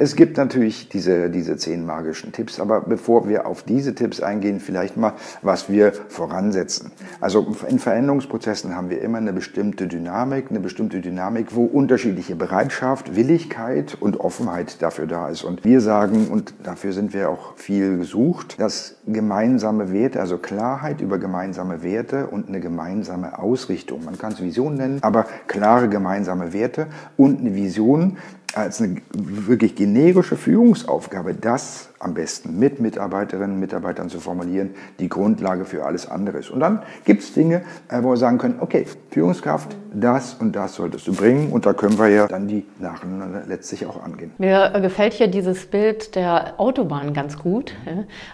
Es 0.01 0.17
gibt 0.17 0.39
natürlich 0.39 0.89
diese, 0.89 1.29
diese 1.29 1.59
zehn 1.59 1.85
magischen 1.85 2.33
Tipps, 2.33 2.59
aber 2.59 2.81
bevor 2.81 3.29
wir 3.29 3.47
auf 3.47 3.63
diese 3.65 3.95
Tipps 3.95 4.23
eingehen, 4.23 4.59
vielleicht 4.59 4.97
mal, 4.97 5.13
was 5.43 5.69
wir 5.69 5.93
voransetzen. 6.09 6.91
Also 7.21 7.55
in 7.69 7.79
Veränderungsprozessen 7.79 8.75
haben 8.75 8.89
wir 8.89 9.03
immer 9.03 9.19
eine 9.19 9.35
bestimmte 9.35 9.89
Dynamik, 9.89 10.47
eine 10.49 10.61
bestimmte 10.61 11.03
Dynamik, 11.03 11.55
wo 11.55 11.67
unterschiedliche 11.67 12.35
Bereitschaft, 12.35 13.15
Willigkeit 13.15 13.95
und 14.01 14.19
Offenheit 14.21 14.81
dafür 14.81 15.07
da 15.07 15.29
ist. 15.29 15.45
Und 15.45 15.67
wir 15.67 15.83
sagen, 15.83 16.29
und 16.29 16.55
dafür 16.63 16.95
sind 16.95 17.13
wir 17.13 17.29
auch 17.29 17.59
viel 17.59 17.99
gesucht, 17.99 18.59
dass 18.59 18.97
gemeinsame 19.07 19.93
Werte, 19.93 20.19
also 20.21 20.39
Klarheit 20.39 21.03
über 21.03 21.19
gemeinsame 21.19 21.83
Werte 21.83 22.29
und 22.29 22.49
eine 22.49 22.61
gemeinsame 22.61 23.39
Ausrichtung, 23.39 24.07
man 24.07 24.17
kann 24.17 24.33
es 24.33 24.41
Vision 24.41 24.77
nennen, 24.77 25.01
aber 25.03 25.27
klare 25.47 25.91
gemeinsame 25.91 26.55
Werte 26.55 26.87
und 27.19 27.41
eine 27.41 27.55
Vision, 27.55 28.17
als 28.55 28.81
eine 28.81 28.97
wirklich 29.13 29.75
generische 29.75 30.37
Führungsaufgabe, 30.37 31.35
das 31.35 31.91
am 31.99 32.15
besten 32.15 32.59
mit 32.59 32.81
Mitarbeiterinnen 32.81 33.53
und 33.53 33.61
Mitarbeitern 33.61 34.09
zu 34.09 34.21
formulieren, 34.21 34.71
die 34.99 35.09
Grundlage 35.09 35.65
für 35.65 35.85
alles 35.85 36.09
andere 36.09 36.39
ist. 36.39 36.51
Und 36.51 36.61
dann 36.61 36.83
gibt 37.05 37.23
es 37.23 37.35
Dinge, 37.35 37.63
äh, 37.89 38.03
wo 38.03 38.11
wir 38.11 38.17
sagen 38.17 38.39
können, 38.39 38.57
okay, 38.61 38.87
Führungskraft, 39.11 39.77
das 39.93 40.35
und 40.35 40.57
das 40.57 40.75
solltest 40.75 41.07
du 41.07 41.15
bringen 41.15 41.53
und 41.53 41.67
da 41.67 41.75
können 41.75 41.99
wir 41.99 42.09
ja 42.09 42.27
dann 42.27 42.49
die 42.49 42.65
nacheinander 42.79 43.43
letztlich 43.47 43.87
auch 43.87 44.03
angehen. 44.03 44.33
Mir 44.39 44.71
gefällt 44.81 45.13
hier 45.13 45.29
dieses 45.29 45.67
Bild 45.67 46.15
der 46.15 46.59
Autobahn 46.59 47.13
ganz 47.13 47.39
gut. 47.39 47.75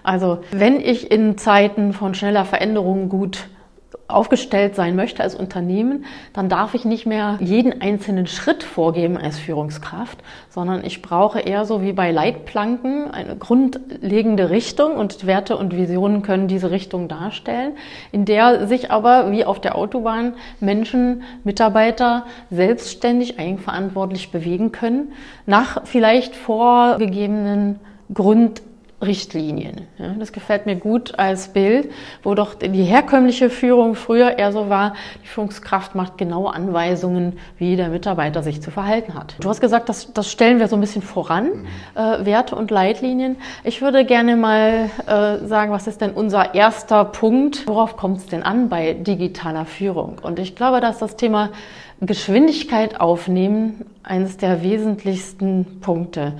Also 0.02 0.40
wenn 0.52 0.80
ich 0.80 1.10
in 1.10 1.36
Zeiten 1.38 1.92
von 1.92 2.14
schneller 2.14 2.44
Veränderung 2.44 3.08
gut 3.08 3.48
aufgestellt 4.08 4.76
sein 4.76 4.94
möchte 4.94 5.22
als 5.22 5.34
Unternehmen, 5.34 6.04
dann 6.32 6.48
darf 6.48 6.74
ich 6.74 6.84
nicht 6.84 7.06
mehr 7.06 7.38
jeden 7.40 7.80
einzelnen 7.80 8.26
Schritt 8.26 8.62
vorgeben 8.62 9.16
als 9.16 9.38
Führungskraft, 9.38 10.18
sondern 10.48 10.84
ich 10.84 11.02
brauche 11.02 11.40
eher 11.40 11.64
so 11.64 11.82
wie 11.82 11.92
bei 11.92 12.12
Leitplanken 12.12 13.10
eine 13.10 13.36
grundlegende 13.36 14.50
Richtung 14.50 14.96
und 14.96 15.26
Werte 15.26 15.56
und 15.56 15.76
Visionen 15.76 16.22
können 16.22 16.46
diese 16.46 16.70
Richtung 16.70 17.08
darstellen, 17.08 17.72
in 18.12 18.24
der 18.24 18.68
sich 18.68 18.90
aber 18.90 19.32
wie 19.32 19.44
auf 19.44 19.60
der 19.60 19.76
Autobahn 19.76 20.34
Menschen, 20.60 21.22
Mitarbeiter 21.42 22.26
selbstständig, 22.50 23.38
eigenverantwortlich 23.38 24.30
bewegen 24.30 24.70
können, 24.70 25.12
nach 25.46 25.84
vielleicht 25.84 26.36
vorgegebenen 26.36 27.80
Grund 28.12 28.62
Richtlinien. 29.02 29.82
Ja, 29.98 30.14
das 30.18 30.32
gefällt 30.32 30.64
mir 30.64 30.76
gut 30.76 31.18
als 31.18 31.48
Bild, 31.48 31.90
wo 32.22 32.34
doch 32.34 32.54
die 32.54 32.84
herkömmliche 32.84 33.50
Führung 33.50 33.94
früher 33.94 34.38
eher 34.38 34.52
so 34.52 34.70
war, 34.70 34.94
die 35.22 35.26
Führungskraft 35.26 35.94
macht 35.94 36.16
genaue 36.16 36.54
Anweisungen, 36.54 37.38
wie 37.58 37.76
der 37.76 37.90
Mitarbeiter 37.90 38.42
sich 38.42 38.62
zu 38.62 38.70
verhalten 38.70 39.12
hat. 39.12 39.34
Du 39.40 39.50
hast 39.50 39.60
gesagt, 39.60 39.90
das, 39.90 40.14
das 40.14 40.32
stellen 40.32 40.60
wir 40.60 40.68
so 40.68 40.76
ein 40.76 40.80
bisschen 40.80 41.02
voran, 41.02 41.44
mhm. 41.44 41.66
äh, 41.94 42.24
Werte 42.24 42.56
und 42.56 42.70
Leitlinien. 42.70 43.36
Ich 43.64 43.82
würde 43.82 44.06
gerne 44.06 44.34
mal 44.34 44.88
äh, 45.06 45.46
sagen, 45.46 45.72
was 45.72 45.86
ist 45.86 46.00
denn 46.00 46.12
unser 46.12 46.54
erster 46.54 47.04
Punkt? 47.04 47.66
Worauf 47.66 47.98
kommt 47.98 48.18
es 48.18 48.26
denn 48.26 48.42
an 48.42 48.70
bei 48.70 48.94
digitaler 48.94 49.66
Führung? 49.66 50.20
Und 50.22 50.38
ich 50.38 50.56
glaube, 50.56 50.80
dass 50.80 50.98
das 50.98 51.16
Thema 51.16 51.50
Geschwindigkeit 52.00 52.98
aufnehmen 52.98 53.84
eines 54.02 54.38
der 54.38 54.62
wesentlichsten 54.62 55.80
Punkte. 55.80 56.32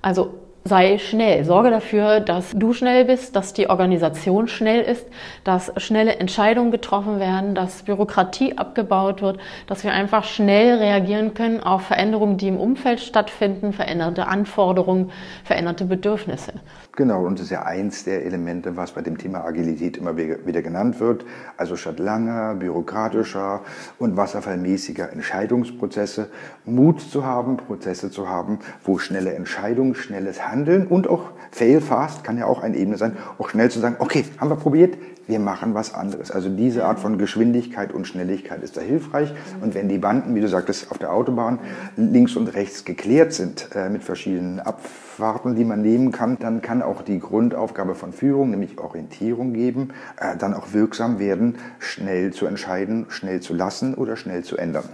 Also 0.00 0.43
sei 0.64 0.98
schnell. 0.98 1.44
Sorge 1.44 1.70
dafür, 1.70 2.20
dass 2.20 2.52
du 2.52 2.72
schnell 2.72 3.04
bist, 3.04 3.36
dass 3.36 3.52
die 3.52 3.68
Organisation 3.68 4.48
schnell 4.48 4.80
ist, 4.80 5.06
dass 5.44 5.72
schnelle 5.76 6.16
Entscheidungen 6.16 6.70
getroffen 6.70 7.20
werden, 7.20 7.54
dass 7.54 7.82
Bürokratie 7.82 8.56
abgebaut 8.56 9.20
wird, 9.20 9.38
dass 9.66 9.84
wir 9.84 9.92
einfach 9.92 10.24
schnell 10.24 10.78
reagieren 10.78 11.34
können 11.34 11.60
auf 11.60 11.82
Veränderungen, 11.82 12.38
die 12.38 12.48
im 12.48 12.58
Umfeld 12.58 13.00
stattfinden, 13.00 13.74
veränderte 13.74 14.26
Anforderungen, 14.26 15.12
veränderte 15.44 15.84
Bedürfnisse. 15.84 16.54
Genau, 16.96 17.26
und 17.26 17.40
das 17.40 17.46
ist 17.46 17.50
ja 17.50 17.64
eins 17.64 18.04
der 18.04 18.24
Elemente, 18.24 18.76
was 18.76 18.92
bei 18.92 19.02
dem 19.02 19.18
Thema 19.18 19.44
Agilität 19.44 19.96
immer 19.96 20.16
wieder 20.16 20.62
genannt 20.62 21.00
wird. 21.00 21.24
Also 21.56 21.74
statt 21.74 21.98
langer, 21.98 22.54
bürokratischer 22.54 23.62
und 23.98 24.16
wasserfallmäßiger 24.16 25.10
Entscheidungsprozesse 25.10 26.28
Mut 26.64 27.00
zu 27.00 27.24
haben, 27.24 27.56
Prozesse 27.56 28.12
zu 28.12 28.28
haben, 28.28 28.60
wo 28.84 28.98
schnelle 28.98 29.34
Entscheidungen, 29.34 29.96
schnelles 29.96 30.46
Handeln 30.46 30.86
und 30.86 31.08
auch 31.08 31.30
fail 31.50 31.80
fast 31.80 32.22
kann 32.22 32.38
ja 32.38 32.46
auch 32.46 32.62
eine 32.62 32.76
Ebene 32.76 32.96
sein, 32.96 33.16
auch 33.38 33.48
schnell 33.48 33.72
zu 33.72 33.80
sagen, 33.80 33.96
okay, 33.98 34.24
haben 34.38 34.50
wir 34.50 34.56
probiert, 34.56 34.96
wir 35.26 35.38
machen 35.38 35.74
was 35.74 35.94
anderes. 35.94 36.30
Also 36.30 36.48
diese 36.48 36.84
Art 36.84 37.00
von 37.00 37.18
Geschwindigkeit 37.18 37.92
und 37.92 38.06
Schnelligkeit 38.06 38.62
ist 38.62 38.76
da 38.76 38.80
hilfreich. 38.80 39.32
Und 39.60 39.74
wenn 39.74 39.88
die 39.88 39.98
Banden, 39.98 40.34
wie 40.34 40.40
du 40.40 40.48
sagtest, 40.48 40.90
auf 40.90 40.98
der 40.98 41.12
Autobahn 41.12 41.58
links 41.96 42.36
und 42.36 42.48
rechts 42.48 42.84
geklärt 42.84 43.32
sind 43.32 43.68
äh, 43.74 43.88
mit 43.88 44.04
verschiedenen 44.04 44.60
Abfahrten, 44.60 45.54
die 45.54 45.64
man 45.64 45.82
nehmen 45.82 46.12
kann, 46.12 46.38
dann 46.38 46.62
kann 46.62 46.82
auch 46.82 47.02
die 47.02 47.18
Grundaufgabe 47.18 47.94
von 47.94 48.12
Führung, 48.12 48.50
nämlich 48.50 48.78
Orientierung 48.78 49.52
geben, 49.52 49.90
äh, 50.18 50.36
dann 50.36 50.54
auch 50.54 50.72
wirksam 50.72 51.18
werden, 51.18 51.56
schnell 51.78 52.32
zu 52.32 52.46
entscheiden, 52.46 53.06
schnell 53.08 53.40
zu 53.40 53.54
lassen 53.54 53.94
oder 53.94 54.16
schnell 54.16 54.44
zu 54.44 54.56
ändern. 54.56 54.84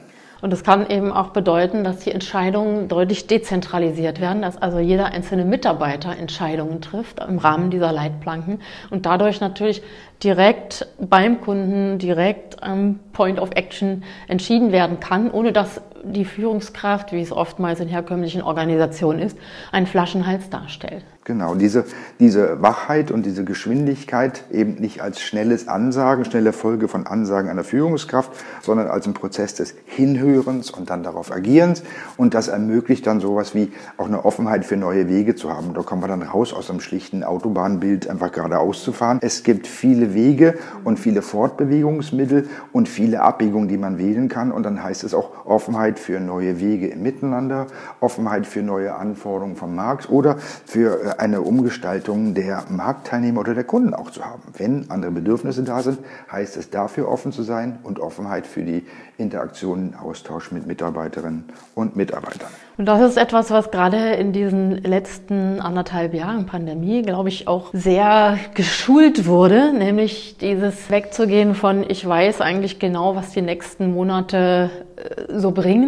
Und 0.42 0.52
das 0.52 0.64
kann 0.64 0.88
eben 0.88 1.12
auch 1.12 1.28
bedeuten, 1.28 1.84
dass 1.84 2.00
die 2.00 2.12
Entscheidungen 2.12 2.88
deutlich 2.88 3.26
dezentralisiert 3.26 4.20
werden, 4.20 4.42
dass 4.42 4.56
also 4.56 4.78
jeder 4.78 5.06
einzelne 5.06 5.44
Mitarbeiter 5.44 6.16
Entscheidungen 6.16 6.80
trifft 6.80 7.20
im 7.20 7.38
Rahmen 7.38 7.70
dieser 7.70 7.92
Leitplanken 7.92 8.60
und 8.90 9.06
dadurch 9.06 9.40
natürlich 9.40 9.82
direkt 10.22 10.86
beim 10.98 11.40
Kunden, 11.40 11.98
direkt 11.98 12.62
am 12.62 13.00
Point 13.12 13.38
of 13.40 13.50
Action 13.54 14.02
entschieden 14.28 14.72
werden 14.72 15.00
kann, 15.00 15.30
ohne 15.30 15.52
dass 15.52 15.82
die 16.02 16.24
Führungskraft, 16.24 17.12
wie 17.12 17.22
es 17.22 17.32
oftmals 17.32 17.80
in 17.80 17.88
herkömmlichen 17.88 18.42
Organisationen 18.42 19.20
ist, 19.20 19.36
einen 19.72 19.86
Flaschenhals 19.86 20.50
darstellt. 20.50 21.04
Genau, 21.24 21.54
diese, 21.54 21.84
diese 22.18 22.62
Wachheit 22.62 23.10
und 23.10 23.26
diese 23.26 23.44
Geschwindigkeit 23.44 24.44
eben 24.50 24.76
nicht 24.76 25.02
als 25.02 25.20
schnelles 25.20 25.68
Ansagen, 25.68 26.24
schnelle 26.24 26.54
Folge 26.54 26.88
von 26.88 27.06
Ansagen 27.06 27.50
einer 27.50 27.62
Führungskraft, 27.62 28.32
sondern 28.62 28.88
als 28.88 29.06
ein 29.06 29.12
Prozess 29.12 29.54
des 29.54 29.74
Hinhörens 29.84 30.70
und 30.70 30.88
dann 30.88 31.02
darauf 31.02 31.30
Agierens. 31.30 31.82
Und 32.16 32.32
das 32.32 32.48
ermöglicht 32.48 33.06
dann 33.06 33.20
sowas 33.20 33.54
wie 33.54 33.70
auch 33.98 34.06
eine 34.06 34.24
Offenheit 34.24 34.64
für 34.64 34.78
neue 34.78 35.08
Wege 35.08 35.34
zu 35.34 35.52
haben. 35.52 35.74
Da 35.74 35.82
kommen 35.82 36.02
wir 36.02 36.08
dann 36.08 36.22
raus 36.22 36.54
aus 36.54 36.70
einem 36.70 36.80
schlichten 36.80 37.22
Autobahnbild, 37.22 38.08
einfach 38.08 38.32
geradeaus 38.32 38.82
zu 38.82 38.92
fahren. 38.92 39.18
Es 39.20 39.42
gibt 39.42 39.66
viele 39.66 40.14
Wege 40.14 40.58
und 40.84 40.98
viele 40.98 41.20
Fortbewegungsmittel 41.20 42.48
und 42.72 42.88
viele 42.88 43.20
Abbiegungen, 43.20 43.68
die 43.68 43.76
man 43.76 43.98
wählen 43.98 44.28
kann. 44.28 44.50
Und 44.50 44.62
dann 44.62 44.82
heißt 44.82 45.04
es 45.04 45.12
auch 45.12 45.44
Offenheit 45.44 45.89
für 45.98 46.20
neue 46.20 46.60
Wege 46.60 46.88
im 46.88 47.02
Miteinander, 47.02 47.66
Offenheit 48.00 48.46
für 48.46 48.62
neue 48.62 48.94
Anforderungen 48.94 49.56
vom 49.56 49.74
Markt 49.74 50.10
oder 50.10 50.36
für 50.38 51.04
äh, 51.04 51.18
eine 51.18 51.42
Umgestaltung 51.42 52.34
der 52.34 52.64
Marktteilnehmer 52.68 53.40
oder 53.40 53.54
der 53.54 53.64
Kunden 53.64 53.94
auch 53.94 54.10
zu 54.10 54.24
haben. 54.24 54.42
Wenn 54.56 54.90
andere 54.90 55.10
Bedürfnisse 55.10 55.62
da 55.62 55.82
sind, 55.82 55.98
heißt 56.30 56.56
es 56.56 56.70
dafür 56.70 57.08
offen 57.08 57.32
zu 57.32 57.42
sein 57.42 57.78
und 57.82 58.00
Offenheit 58.00 58.46
für 58.46 58.62
die 58.62 58.84
Interaktion, 59.18 59.94
Austausch 59.94 60.50
mit 60.50 60.66
Mitarbeiterinnen 60.66 61.44
und 61.74 61.96
Mitarbeitern. 61.96 62.50
Und 62.78 62.86
das 62.86 63.02
ist 63.02 63.18
etwas, 63.18 63.50
was 63.50 63.70
gerade 63.70 64.14
in 64.14 64.32
diesen 64.32 64.82
letzten 64.82 65.60
anderthalb 65.60 66.14
Jahren 66.14 66.46
Pandemie, 66.46 67.02
glaube 67.02 67.28
ich, 67.28 67.46
auch 67.46 67.68
sehr 67.74 68.38
geschult 68.54 69.26
wurde, 69.26 69.74
nämlich 69.74 70.38
dieses 70.38 70.90
wegzugehen 70.90 71.54
von, 71.54 71.84
ich 71.86 72.08
weiß 72.08 72.40
eigentlich 72.40 72.78
genau, 72.78 73.16
was 73.16 73.32
die 73.32 73.42
nächsten 73.42 73.92
Monate 73.92 74.70
äh, 74.96 75.38
so 75.38 75.50
bringen, 75.50 75.79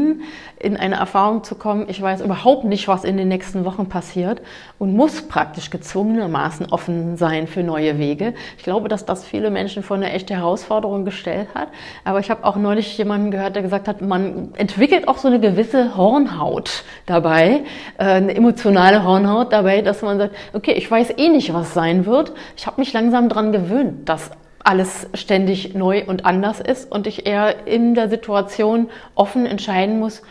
in 0.58 0.76
eine 0.76 0.96
Erfahrung 0.96 1.42
zu 1.44 1.54
kommen, 1.54 1.86
ich 1.88 2.00
weiß 2.00 2.20
überhaupt 2.20 2.64
nicht, 2.64 2.88
was 2.88 3.04
in 3.04 3.16
den 3.16 3.28
nächsten 3.28 3.64
Wochen 3.64 3.88
passiert 3.88 4.42
und 4.78 4.94
muss 4.94 5.22
praktisch 5.22 5.70
gezwungenermaßen 5.70 6.66
offen 6.70 7.16
sein 7.16 7.46
für 7.46 7.62
neue 7.62 7.98
Wege. 7.98 8.34
Ich 8.58 8.64
glaube, 8.64 8.88
dass 8.88 9.04
das 9.04 9.24
viele 9.24 9.50
Menschen 9.50 9.82
vor 9.82 9.96
eine 9.96 10.12
echte 10.12 10.34
Herausforderung 10.34 11.04
gestellt 11.04 11.48
hat. 11.54 11.68
Aber 12.04 12.20
ich 12.20 12.30
habe 12.30 12.44
auch 12.44 12.56
neulich 12.56 12.96
jemanden 12.96 13.30
gehört, 13.30 13.56
der 13.56 13.62
gesagt 13.62 13.88
hat, 13.88 14.00
man 14.02 14.54
entwickelt 14.54 15.08
auch 15.08 15.18
so 15.18 15.28
eine 15.28 15.40
gewisse 15.40 15.96
Hornhaut 15.96 16.84
dabei, 17.06 17.64
äh, 17.98 18.04
eine 18.04 18.34
emotionale 18.34 19.04
Hornhaut 19.04 19.52
dabei, 19.52 19.82
dass 19.82 20.02
man 20.02 20.18
sagt, 20.18 20.36
okay, 20.52 20.72
ich 20.72 20.90
weiß 20.90 21.14
eh 21.16 21.28
nicht, 21.28 21.52
was 21.52 21.74
sein 21.74 22.06
wird. 22.06 22.32
Ich 22.56 22.66
habe 22.66 22.80
mich 22.80 22.92
langsam 22.92 23.28
daran 23.28 23.52
gewöhnt, 23.52 24.08
dass 24.08 24.30
alles 24.64 25.08
ständig 25.14 25.74
neu 25.74 26.04
und 26.06 26.24
anders 26.24 26.60
ist 26.60 26.90
und 26.90 27.06
ich 27.06 27.26
eher 27.26 27.66
in 27.66 27.94
der 27.94 28.08
Situation 28.08 28.90
offen 29.14 29.46
entscheiden 29.46 29.98
muss, 29.98 30.22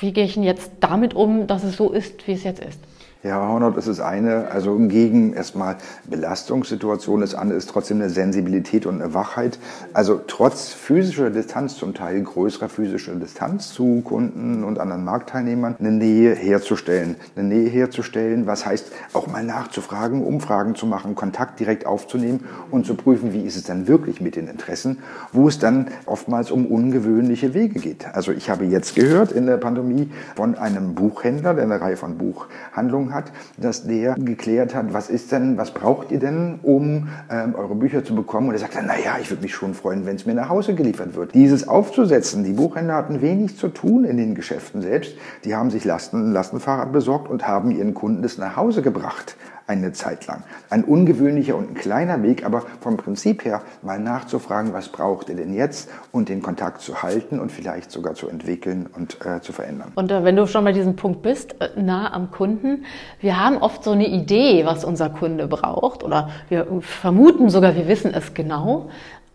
wie 0.00 0.12
gehe 0.12 0.24
ich 0.24 0.34
denn 0.34 0.42
jetzt 0.42 0.72
damit 0.80 1.14
um, 1.14 1.46
dass 1.46 1.64
es 1.64 1.76
so 1.76 1.90
ist, 1.90 2.26
wie 2.26 2.32
es 2.32 2.44
jetzt 2.44 2.64
ist. 2.64 2.80
Ja, 3.22 3.48
Hornhaut 3.48 3.76
ist 3.76 3.86
das 3.86 4.00
eine, 4.00 4.50
also 4.50 4.78
gegen 4.78 5.34
erstmal 5.34 5.76
Belastungssituation. 6.04 7.20
Das 7.20 7.34
andere 7.34 7.58
ist 7.58 7.68
trotzdem 7.68 7.98
eine 7.98 8.08
Sensibilität 8.08 8.86
und 8.86 9.02
eine 9.02 9.12
Wachheit. 9.12 9.58
Also 9.92 10.18
trotz 10.26 10.72
physischer 10.72 11.28
Distanz, 11.28 11.76
zum 11.76 11.92
Teil 11.92 12.22
größerer 12.22 12.70
physischer 12.70 13.14
Distanz 13.16 13.74
zu 13.74 14.00
Kunden 14.00 14.64
und 14.64 14.78
anderen 14.78 15.04
Marktteilnehmern, 15.04 15.76
eine 15.78 15.92
Nähe 15.92 16.34
herzustellen. 16.34 17.16
Eine 17.36 17.46
Nähe 17.48 17.68
herzustellen, 17.68 18.46
was 18.46 18.64
heißt 18.64 18.90
auch 19.12 19.26
mal 19.26 19.44
nachzufragen, 19.44 20.24
Umfragen 20.24 20.74
zu 20.74 20.86
machen, 20.86 21.14
Kontakt 21.14 21.60
direkt 21.60 21.84
aufzunehmen 21.84 22.46
und 22.70 22.86
zu 22.86 22.94
prüfen, 22.94 23.34
wie 23.34 23.42
ist 23.42 23.56
es 23.56 23.64
dann 23.64 23.86
wirklich 23.86 24.22
mit 24.22 24.34
den 24.34 24.48
Interessen, 24.48 24.96
wo 25.34 25.46
es 25.46 25.58
dann 25.58 25.88
oftmals 26.06 26.50
um 26.50 26.64
ungewöhnliche 26.64 27.52
Wege 27.52 27.80
geht. 27.80 28.06
Also 28.14 28.32
ich 28.32 28.48
habe 28.48 28.64
jetzt 28.64 28.94
gehört 28.94 29.30
in 29.30 29.44
der 29.44 29.58
Pandemie 29.58 30.10
von 30.36 30.54
einem 30.54 30.94
Buchhändler, 30.94 31.52
der 31.52 31.64
eine 31.64 31.82
Reihe 31.82 31.98
von 31.98 32.16
Buchhandlungen 32.16 33.09
hat, 33.12 33.32
dass 33.56 33.86
der 33.86 34.14
geklärt 34.14 34.74
hat, 34.74 34.92
was 34.92 35.10
ist 35.10 35.32
denn, 35.32 35.56
was 35.56 35.72
braucht 35.72 36.10
ihr 36.10 36.18
denn, 36.18 36.60
um 36.62 37.08
ähm, 37.30 37.54
eure 37.54 37.74
Bücher 37.74 38.04
zu 38.04 38.14
bekommen? 38.14 38.48
Und 38.48 38.54
er 38.54 38.60
sagt 38.60 38.76
dann, 38.76 38.86
naja, 38.86 39.16
ich 39.20 39.30
würde 39.30 39.42
mich 39.42 39.54
schon 39.54 39.74
freuen, 39.74 40.06
wenn 40.06 40.16
es 40.16 40.26
mir 40.26 40.34
nach 40.34 40.48
Hause 40.48 40.74
geliefert 40.74 41.14
wird. 41.14 41.34
Dieses 41.34 41.68
aufzusetzen, 41.68 42.44
die 42.44 42.52
Buchhändler 42.52 42.94
hatten 42.94 43.20
wenig 43.20 43.56
zu 43.56 43.68
tun 43.68 44.04
in 44.04 44.16
den 44.16 44.34
Geschäften 44.34 44.82
selbst. 44.82 45.14
Die 45.44 45.54
haben 45.54 45.70
sich 45.70 45.84
Lasten, 45.84 46.32
Lastenfahrrad 46.32 46.92
besorgt 46.92 47.30
und 47.30 47.46
haben 47.46 47.70
ihren 47.70 47.94
Kunden 47.94 48.22
das 48.22 48.38
nach 48.38 48.56
Hause 48.56 48.82
gebracht 48.82 49.36
eine 49.70 49.92
Zeit 49.92 50.26
lang. 50.26 50.42
Ein 50.68 50.82
ungewöhnlicher 50.82 51.54
und 51.54 51.70
ein 51.70 51.74
kleiner 51.74 52.24
Weg, 52.24 52.44
aber 52.44 52.64
vom 52.80 52.96
Prinzip 52.96 53.44
her 53.44 53.62
mal 53.82 54.00
nachzufragen, 54.00 54.72
was 54.72 54.88
braucht 54.88 55.28
ihr 55.28 55.36
denn 55.36 55.54
jetzt 55.54 55.88
und 56.10 56.28
den 56.28 56.42
Kontakt 56.42 56.80
zu 56.80 57.04
halten 57.04 57.38
und 57.38 57.52
vielleicht 57.52 57.92
sogar 57.92 58.14
zu 58.14 58.28
entwickeln 58.28 58.88
und 58.92 59.24
äh, 59.24 59.40
zu 59.40 59.52
verändern. 59.52 59.92
Und 59.94 60.10
äh, 60.10 60.24
wenn 60.24 60.34
du 60.34 60.48
schon 60.48 60.64
bei 60.64 60.72
diesem 60.72 60.96
Punkt 60.96 61.22
bist, 61.22 61.54
äh, 61.60 61.80
nah 61.80 62.12
am 62.12 62.32
Kunden, 62.32 62.84
wir 63.20 63.38
haben 63.38 63.58
oft 63.58 63.84
so 63.84 63.92
eine 63.92 64.08
Idee, 64.08 64.66
was 64.66 64.84
unser 64.84 65.08
Kunde 65.08 65.46
braucht 65.46 66.02
oder 66.02 66.30
wir 66.48 66.66
vermuten 66.80 67.48
sogar, 67.48 67.76
wir 67.76 67.86
wissen 67.86 68.12
es 68.12 68.34
genau. 68.34 68.90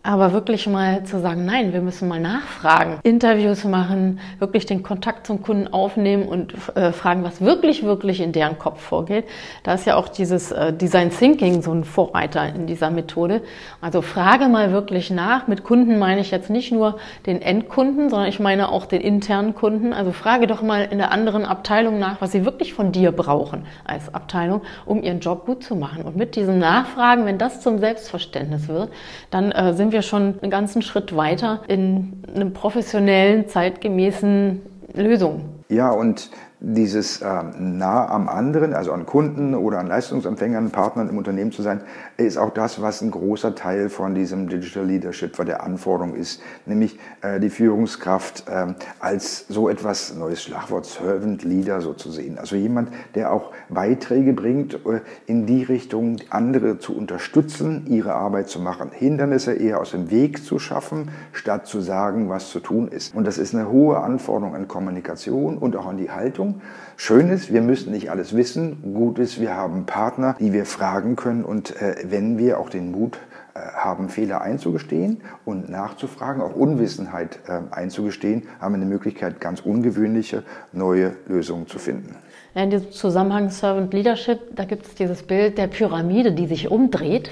Aber 0.06 0.32
wirklich 0.32 0.68
mal 0.68 1.02
zu 1.02 1.18
sagen, 1.18 1.44
nein, 1.46 1.72
wir 1.72 1.80
müssen 1.80 2.06
mal 2.06 2.20
nachfragen, 2.20 3.00
Interviews 3.02 3.64
machen, 3.64 4.20
wirklich 4.38 4.64
den 4.64 4.84
Kontakt 4.84 5.26
zum 5.26 5.42
Kunden 5.42 5.66
aufnehmen 5.66 6.28
und 6.28 6.54
äh, 6.76 6.92
fragen, 6.92 7.24
was 7.24 7.40
wirklich, 7.40 7.82
wirklich 7.82 8.20
in 8.20 8.30
deren 8.30 8.56
Kopf 8.56 8.80
vorgeht. 8.80 9.24
Da 9.64 9.74
ist 9.74 9.84
ja 9.84 9.96
auch 9.96 10.08
dieses 10.08 10.52
äh, 10.52 10.72
Design 10.72 11.10
Thinking 11.10 11.60
so 11.60 11.72
ein 11.72 11.82
Vorreiter 11.82 12.46
in 12.54 12.68
dieser 12.68 12.92
Methode. 12.92 13.42
Also 13.80 14.00
frage 14.00 14.46
mal 14.46 14.70
wirklich 14.70 15.10
nach. 15.10 15.48
Mit 15.48 15.64
Kunden 15.64 15.98
meine 15.98 16.20
ich 16.20 16.30
jetzt 16.30 16.50
nicht 16.50 16.70
nur 16.70 16.98
den 17.26 17.42
Endkunden, 17.42 18.08
sondern 18.08 18.28
ich 18.28 18.38
meine 18.38 18.68
auch 18.68 18.86
den 18.86 19.00
internen 19.00 19.56
Kunden. 19.56 19.92
Also 19.92 20.12
frage 20.12 20.46
doch 20.46 20.62
mal 20.62 20.86
in 20.88 20.98
der 20.98 21.10
anderen 21.10 21.44
Abteilung 21.44 21.98
nach, 21.98 22.20
was 22.20 22.30
sie 22.30 22.44
wirklich 22.44 22.74
von 22.74 22.92
dir 22.92 23.10
brauchen 23.10 23.66
als 23.84 24.14
Abteilung, 24.14 24.62
um 24.84 25.02
ihren 25.02 25.18
Job 25.18 25.46
gut 25.46 25.64
zu 25.64 25.74
machen. 25.74 26.04
Und 26.04 26.14
mit 26.14 26.36
diesen 26.36 26.60
Nachfragen, 26.60 27.26
wenn 27.26 27.38
das 27.38 27.60
zum 27.60 27.78
Selbstverständnis 27.80 28.68
wird, 28.68 28.90
dann 29.32 29.50
äh, 29.50 29.74
sind 29.74 29.90
wir 29.90 29.95
wir 29.96 30.02
schon 30.02 30.38
einen 30.40 30.50
ganzen 30.50 30.82
Schritt 30.82 31.16
weiter 31.16 31.62
in 31.68 32.22
einem 32.34 32.52
professionellen, 32.52 33.48
zeitgemäßen 33.48 34.60
Lösung. 34.94 35.56
Ja, 35.68 35.90
und 35.90 36.30
dieses 36.58 37.20
äh, 37.20 37.42
nah 37.58 38.08
am 38.08 38.28
anderen, 38.28 38.72
also 38.72 38.92
an 38.92 39.04
Kunden 39.04 39.54
oder 39.54 39.78
an 39.78 39.86
Leistungsempfängern, 39.86 40.70
Partnern 40.70 41.10
im 41.10 41.18
Unternehmen 41.18 41.52
zu 41.52 41.60
sein, 41.60 41.82
ist 42.16 42.38
auch 42.38 42.50
das, 42.50 42.80
was 42.80 43.02
ein 43.02 43.10
großer 43.10 43.54
Teil 43.54 43.90
von 43.90 44.14
diesem 44.14 44.48
Digital 44.48 44.86
Leadership, 44.86 45.36
von 45.36 45.44
der 45.44 45.62
Anforderung 45.62 46.14
ist, 46.14 46.40
nämlich 46.64 46.98
äh, 47.20 47.40
die 47.40 47.50
Führungskraft 47.50 48.48
äh, 48.48 48.74
als 49.00 49.46
so 49.48 49.68
etwas, 49.68 50.14
neues 50.14 50.42
Schlagwort, 50.42 50.86
Servant 50.86 51.44
Leader 51.44 51.82
so 51.82 51.92
zu 51.92 52.10
sehen. 52.10 52.38
Also 52.38 52.56
jemand, 52.56 52.90
der 53.14 53.32
auch 53.32 53.52
Beiträge 53.68 54.32
bringt, 54.32 54.74
äh, 54.86 55.00
in 55.26 55.44
die 55.44 55.62
Richtung, 55.62 56.16
andere 56.30 56.78
zu 56.78 56.96
unterstützen, 56.96 57.84
ihre 57.86 58.14
Arbeit 58.14 58.48
zu 58.48 58.60
machen, 58.60 58.90
Hindernisse 58.92 59.52
eher 59.52 59.78
aus 59.78 59.90
dem 59.90 60.10
Weg 60.10 60.42
zu 60.42 60.58
schaffen, 60.58 61.10
statt 61.32 61.66
zu 61.66 61.82
sagen, 61.82 62.30
was 62.30 62.48
zu 62.48 62.60
tun 62.60 62.88
ist. 62.88 63.14
Und 63.14 63.26
das 63.26 63.36
ist 63.36 63.54
eine 63.54 63.70
hohe 63.70 63.98
Anforderung 64.00 64.54
an 64.54 64.68
Kommunikation 64.68 65.58
und 65.58 65.76
auch 65.76 65.86
an 65.86 65.98
die 65.98 66.10
Haltung 66.10 66.45
Haltung. 66.46 66.60
Schön 66.98 67.28
ist, 67.28 67.52
wir 67.52 67.60
müssen 67.60 67.92
nicht 67.92 68.10
alles 68.10 68.34
wissen. 68.34 68.94
Gut 68.94 69.18
ist, 69.18 69.40
wir 69.40 69.54
haben 69.54 69.84
Partner, 69.84 70.36
die 70.40 70.52
wir 70.52 70.64
fragen 70.64 71.16
können 71.16 71.44
und 71.44 71.80
äh, 71.80 71.96
wenn 72.04 72.38
wir 72.38 72.58
auch 72.58 72.70
den 72.70 72.90
Mut 72.90 73.18
äh, 73.54 73.58
haben, 73.58 74.08
Fehler 74.08 74.40
einzugestehen 74.40 75.20
und 75.44 75.68
nachzufragen, 75.68 76.40
auch 76.40 76.54
Unwissenheit 76.54 77.40
äh, 77.48 77.60
einzugestehen, 77.74 78.44
haben 78.60 78.72
wir 78.72 78.76
eine 78.76 78.86
Möglichkeit, 78.86 79.40
ganz 79.40 79.60
ungewöhnliche 79.60 80.42
neue 80.72 81.12
Lösungen 81.26 81.66
zu 81.66 81.78
finden. 81.78 82.16
In 82.54 82.70
diesem 82.70 82.90
Zusammenhang 82.90 83.50
Servant 83.50 83.92
Leadership, 83.92 84.56
da 84.56 84.64
gibt 84.64 84.86
es 84.86 84.94
dieses 84.94 85.22
Bild 85.22 85.58
der 85.58 85.66
Pyramide, 85.66 86.32
die 86.32 86.46
sich 86.46 86.70
umdreht. 86.70 87.30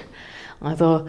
Also 0.61 1.07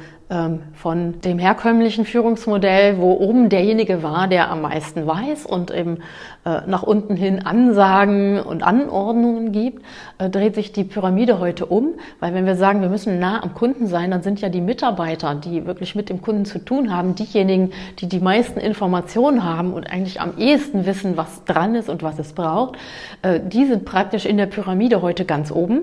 von 0.74 1.20
dem 1.20 1.38
herkömmlichen 1.38 2.04
Führungsmodell, 2.04 2.98
wo 2.98 3.12
oben 3.12 3.48
derjenige 3.48 4.02
war, 4.02 4.26
der 4.26 4.50
am 4.50 4.62
meisten 4.62 5.06
weiß 5.06 5.46
und 5.46 5.70
eben 5.70 5.98
äh, 6.44 6.62
nach 6.66 6.82
unten 6.82 7.14
hin 7.14 7.46
Ansagen 7.46 8.40
und 8.40 8.64
Anordnungen 8.64 9.52
gibt, 9.52 9.84
äh, 10.18 10.28
dreht 10.28 10.56
sich 10.56 10.72
die 10.72 10.82
Pyramide 10.82 11.38
heute 11.38 11.66
um. 11.66 11.94
Weil 12.18 12.34
wenn 12.34 12.44
wir 12.44 12.56
sagen, 12.56 12.82
wir 12.82 12.88
müssen 12.88 13.20
nah 13.20 13.40
am 13.40 13.54
Kunden 13.54 13.86
sein, 13.86 14.10
dann 14.10 14.22
sind 14.22 14.40
ja 14.40 14.48
die 14.48 14.60
Mitarbeiter, 14.60 15.36
die 15.36 15.64
wirklich 15.64 15.94
mit 15.94 16.08
dem 16.08 16.22
Kunden 16.22 16.44
zu 16.44 16.58
tun 16.58 16.92
haben, 16.92 17.14
diejenigen, 17.14 17.72
die 18.00 18.08
die 18.08 18.20
meisten 18.20 18.58
Informationen 18.58 19.44
haben 19.44 19.72
und 19.72 19.88
eigentlich 19.88 20.20
am 20.20 20.38
ehesten 20.38 20.86
wissen, 20.86 21.16
was 21.16 21.44
dran 21.44 21.76
ist 21.76 21.88
und 21.88 22.02
was 22.02 22.18
es 22.18 22.32
braucht, 22.32 22.76
äh, 23.22 23.38
die 23.44 23.66
sind 23.66 23.84
praktisch 23.84 24.26
in 24.26 24.36
der 24.38 24.46
Pyramide 24.46 25.02
heute 25.02 25.24
ganz 25.24 25.52
oben. 25.52 25.82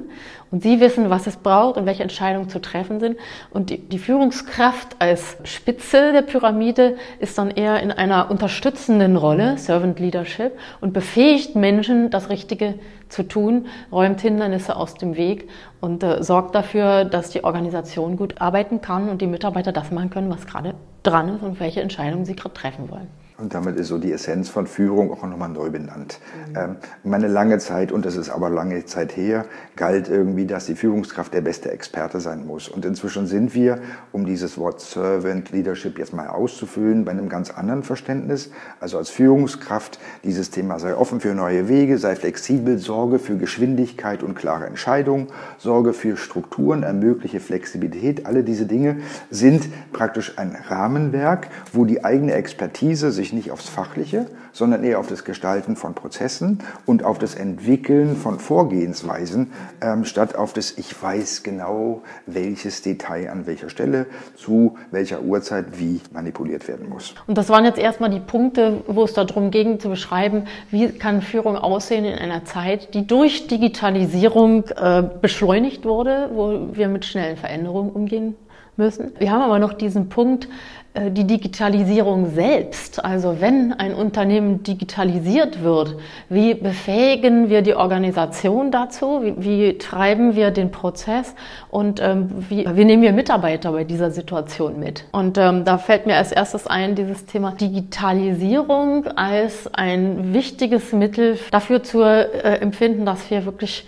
Und 0.53 0.61
sie 0.61 0.79
wissen, 0.79 1.09
was 1.09 1.25
es 1.25 1.37
braucht 1.37 1.77
und 1.77 1.87
welche 1.87 2.03
Entscheidungen 2.03 2.47
zu 2.47 2.61
treffen 2.61 2.99
sind. 2.99 3.17
Und 3.49 3.71
die, 3.71 3.79
die 3.79 3.97
Führungskraft 4.33 4.95
als 4.97 5.37
Spitze 5.43 6.11
der 6.11 6.23
Pyramide 6.23 6.97
ist 7.19 7.37
dann 7.37 7.51
eher 7.51 7.81
in 7.83 7.91
einer 7.91 8.31
unterstützenden 8.31 9.15
Rolle, 9.15 9.59
Servant 9.59 9.99
Leadership, 9.99 10.53
und 10.81 10.91
befähigt 10.91 11.55
Menschen, 11.55 12.09
das 12.09 12.29
Richtige 12.29 12.79
zu 13.09 13.27
tun, 13.27 13.67
räumt 13.91 14.21
Hindernisse 14.21 14.75
aus 14.75 14.95
dem 14.95 15.15
Weg 15.17 15.49
und 15.81 16.01
äh, 16.01 16.23
sorgt 16.23 16.55
dafür, 16.55 17.05
dass 17.05 17.29
die 17.29 17.43
Organisation 17.43 18.17
gut 18.17 18.41
arbeiten 18.41 18.81
kann 18.81 19.07
und 19.07 19.21
die 19.21 19.27
Mitarbeiter 19.27 19.71
das 19.71 19.91
machen 19.91 20.09
können, 20.09 20.31
was 20.31 20.47
gerade 20.47 20.73
dran 21.03 21.35
ist 21.35 21.43
und 21.43 21.59
welche 21.59 21.81
Entscheidungen 21.81 22.25
sie 22.25 22.35
gerade 22.35 22.55
treffen 22.55 22.89
wollen. 22.89 23.22
Und 23.37 23.55
damit 23.55 23.77
ist 23.77 23.87
so 23.87 23.97
die 23.97 24.11
Essenz 24.11 24.49
von 24.49 24.67
Führung 24.67 25.11
auch 25.11 25.23
nochmal 25.23 25.49
neu 25.49 25.69
benannt. 25.69 26.19
Mhm. 26.49 26.57
Ähm, 26.57 26.75
meine 27.03 27.27
lange 27.27 27.57
Zeit, 27.57 27.91
und 27.91 28.05
das 28.05 28.15
ist 28.15 28.29
aber 28.29 28.49
lange 28.49 28.85
Zeit 28.85 29.17
her, 29.17 29.45
galt 29.75 30.07
irgendwie, 30.07 30.45
dass 30.45 30.67
die 30.67 30.75
Führungskraft 30.75 31.33
der 31.33 31.41
beste 31.41 31.71
Experte 31.71 32.19
sein 32.19 32.45
muss. 32.45 32.69
Und 32.69 32.85
inzwischen 32.85 33.25
sind 33.25 33.53
wir, 33.55 33.79
um 34.11 34.25
dieses 34.25 34.57
Wort 34.57 34.81
Servant 34.81 35.51
Leadership 35.51 35.97
jetzt 35.97 36.13
mal 36.13 36.27
auszufüllen, 36.27 37.05
bei 37.05 37.11
einem 37.11 37.27
ganz 37.27 37.49
anderen 37.49 37.83
Verständnis. 37.83 38.51
Also 38.79 38.97
als 38.97 39.09
Führungskraft 39.09 39.99
dieses 40.23 40.51
Thema 40.51 40.79
sei 40.79 40.95
offen 40.95 41.19
für 41.19 41.33
neue 41.33 41.67
Wege, 41.67 41.97
sei 41.97 42.15
flexibel, 42.15 42.77
sorge 42.77 43.17
für 43.17 43.37
Geschwindigkeit 43.37 44.21
und 44.21 44.35
klare 44.35 44.67
Entscheidungen, 44.67 45.27
sorge 45.57 45.93
für 45.93 46.17
Strukturen, 46.17 46.83
ermögliche 46.83 47.39
Flexibilität. 47.39 48.25
Alle 48.25 48.43
diese 48.43 48.67
Dinge 48.67 48.97
sind 49.31 49.67
praktisch 49.91 50.37
ein 50.37 50.55
Rahmenwerk, 50.67 51.47
wo 51.71 51.85
die 51.85 52.05
eigene 52.05 52.33
Expertise 52.33 53.11
sich 53.11 53.32
sich 53.33 53.45
nicht 53.45 53.51
aufs 53.51 53.69
Fachliche, 53.69 54.27
sondern 54.51 54.83
eher 54.83 54.99
auf 54.99 55.07
das 55.07 55.23
Gestalten 55.23 55.75
von 55.75 55.93
Prozessen 55.93 56.59
und 56.85 57.03
auf 57.03 57.17
das 57.17 57.35
Entwickeln 57.35 58.15
von 58.15 58.39
Vorgehensweisen, 58.39 59.51
ähm, 59.81 60.05
statt 60.05 60.35
auf 60.35 60.53
das 60.53 60.71
Ich 60.77 61.01
weiß 61.01 61.43
genau, 61.43 62.01
welches 62.25 62.81
Detail 62.81 63.29
an 63.31 63.45
welcher 63.45 63.69
Stelle 63.69 64.05
zu 64.35 64.77
welcher 64.91 65.21
Uhrzeit 65.21 65.79
wie 65.79 66.01
manipuliert 66.11 66.67
werden 66.67 66.89
muss. 66.89 67.15
Und 67.27 67.37
das 67.37 67.49
waren 67.49 67.65
jetzt 67.65 67.79
erstmal 67.79 68.09
die 68.09 68.19
Punkte, 68.19 68.83
wo 68.87 69.03
es 69.03 69.13
darum 69.13 69.51
ging 69.51 69.79
zu 69.79 69.89
beschreiben, 69.89 70.45
wie 70.69 70.89
kann 70.89 71.21
Führung 71.21 71.57
aussehen 71.57 72.05
in 72.05 72.17
einer 72.17 72.45
Zeit, 72.45 72.93
die 72.93 73.07
durch 73.07 73.47
Digitalisierung 73.47 74.65
äh, 74.75 75.03
beschleunigt 75.21 75.85
wurde, 75.85 76.29
wo 76.33 76.69
wir 76.73 76.87
mit 76.87 77.05
schnellen 77.05 77.37
Veränderungen 77.37 77.91
umgehen 77.91 78.35
müssen. 78.77 79.11
Wir 79.19 79.31
haben 79.31 79.41
aber 79.41 79.59
noch 79.59 79.73
diesen 79.73 80.09
Punkt, 80.09 80.47
äh, 80.93 81.11
die 81.11 81.25
Digitalisierung 81.25 82.31
selbst, 82.33 83.03
also 83.03 83.37
wenn 83.39 83.73
ein 83.73 83.95
Unternehmen 83.95 84.63
digitalisiert 84.63 85.63
wird, 85.63 85.95
wie 86.29 86.53
befähigen 86.53 87.49
wir 87.49 87.61
die 87.63 87.75
Organisation 87.75 88.69
dazu, 88.69 89.21
wie, 89.23 89.33
wie 89.37 89.77
treiben 89.77 90.35
wir 90.35 90.51
den 90.51 90.71
Prozess 90.71 91.33
und 91.71 91.99
ähm, 91.99 92.29
wie, 92.49 92.67
wie, 92.71 92.85
nehmen 92.85 93.01
wir 93.01 93.11
Mitarbeiter 93.11 93.71
bei 93.71 93.83
dieser 93.83 94.11
Situation 94.11 94.79
mit? 94.79 95.05
Und 95.11 95.37
ähm, 95.37 95.65
da 95.65 95.79
fällt 95.79 96.05
mir 96.05 96.17
als 96.17 96.31
erstes 96.31 96.67
ein, 96.67 96.95
dieses 96.95 97.25
Thema 97.25 97.51
Digitalisierung 97.51 99.07
als 99.15 99.73
ein 99.73 100.33
wichtiges 100.33 100.93
Mittel 100.93 101.39
dafür 101.49 101.81
zu 101.81 102.03
äh, 102.03 102.59
empfinden, 102.59 103.05
dass 103.05 103.31
wir 103.31 103.45
wirklich 103.45 103.87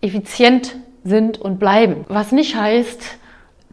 effizient 0.00 0.76
sind 1.02 1.38
und 1.40 1.58
bleiben. 1.58 2.04
Was 2.08 2.30
nicht 2.30 2.54
heißt, 2.54 3.18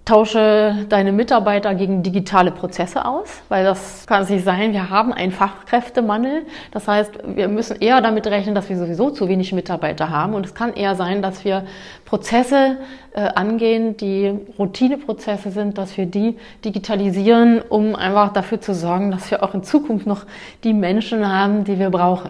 tausche 0.05 0.85
deine 0.87 1.11
Mitarbeiter 1.11 1.73
gegen 1.73 2.03
digitale 2.03 2.51
Prozesse 2.51 3.05
aus, 3.05 3.41
weil 3.49 3.63
das 3.63 4.05
kann 4.05 4.21
es 4.21 4.29
nicht 4.29 4.45
sein. 4.45 4.71
Wir 4.71 4.91
haben 4.91 5.11
einen 5.11 5.31
Fachkräftemangel. 5.31 6.45
Das 6.71 6.87
heißt, 6.87 7.13
wir 7.25 7.47
müssen 7.47 7.81
eher 7.81 8.01
damit 8.01 8.27
rechnen, 8.27 8.53
dass 8.53 8.69
wir 8.69 8.77
sowieso 8.77 9.09
zu 9.09 9.27
wenig 9.27 9.51
Mitarbeiter 9.51 10.11
haben. 10.11 10.35
Und 10.35 10.45
es 10.45 10.53
kann 10.53 10.73
eher 10.73 10.93
sein, 10.93 11.23
dass 11.23 11.43
wir 11.43 11.65
Prozesse 12.05 12.77
äh, 13.13 13.21
angehen, 13.21 13.97
die 13.97 14.31
Routineprozesse 14.59 15.49
sind, 15.49 15.79
dass 15.79 15.97
wir 15.97 16.05
die 16.05 16.37
digitalisieren, 16.63 17.61
um 17.61 17.95
einfach 17.95 18.31
dafür 18.31 18.61
zu 18.61 18.75
sorgen, 18.75 19.09
dass 19.09 19.31
wir 19.31 19.41
auch 19.41 19.55
in 19.55 19.63
Zukunft 19.63 20.05
noch 20.05 20.25
die 20.63 20.73
Menschen 20.73 21.27
haben, 21.27 21.63
die 21.63 21.79
wir 21.79 21.89
brauchen. 21.89 22.29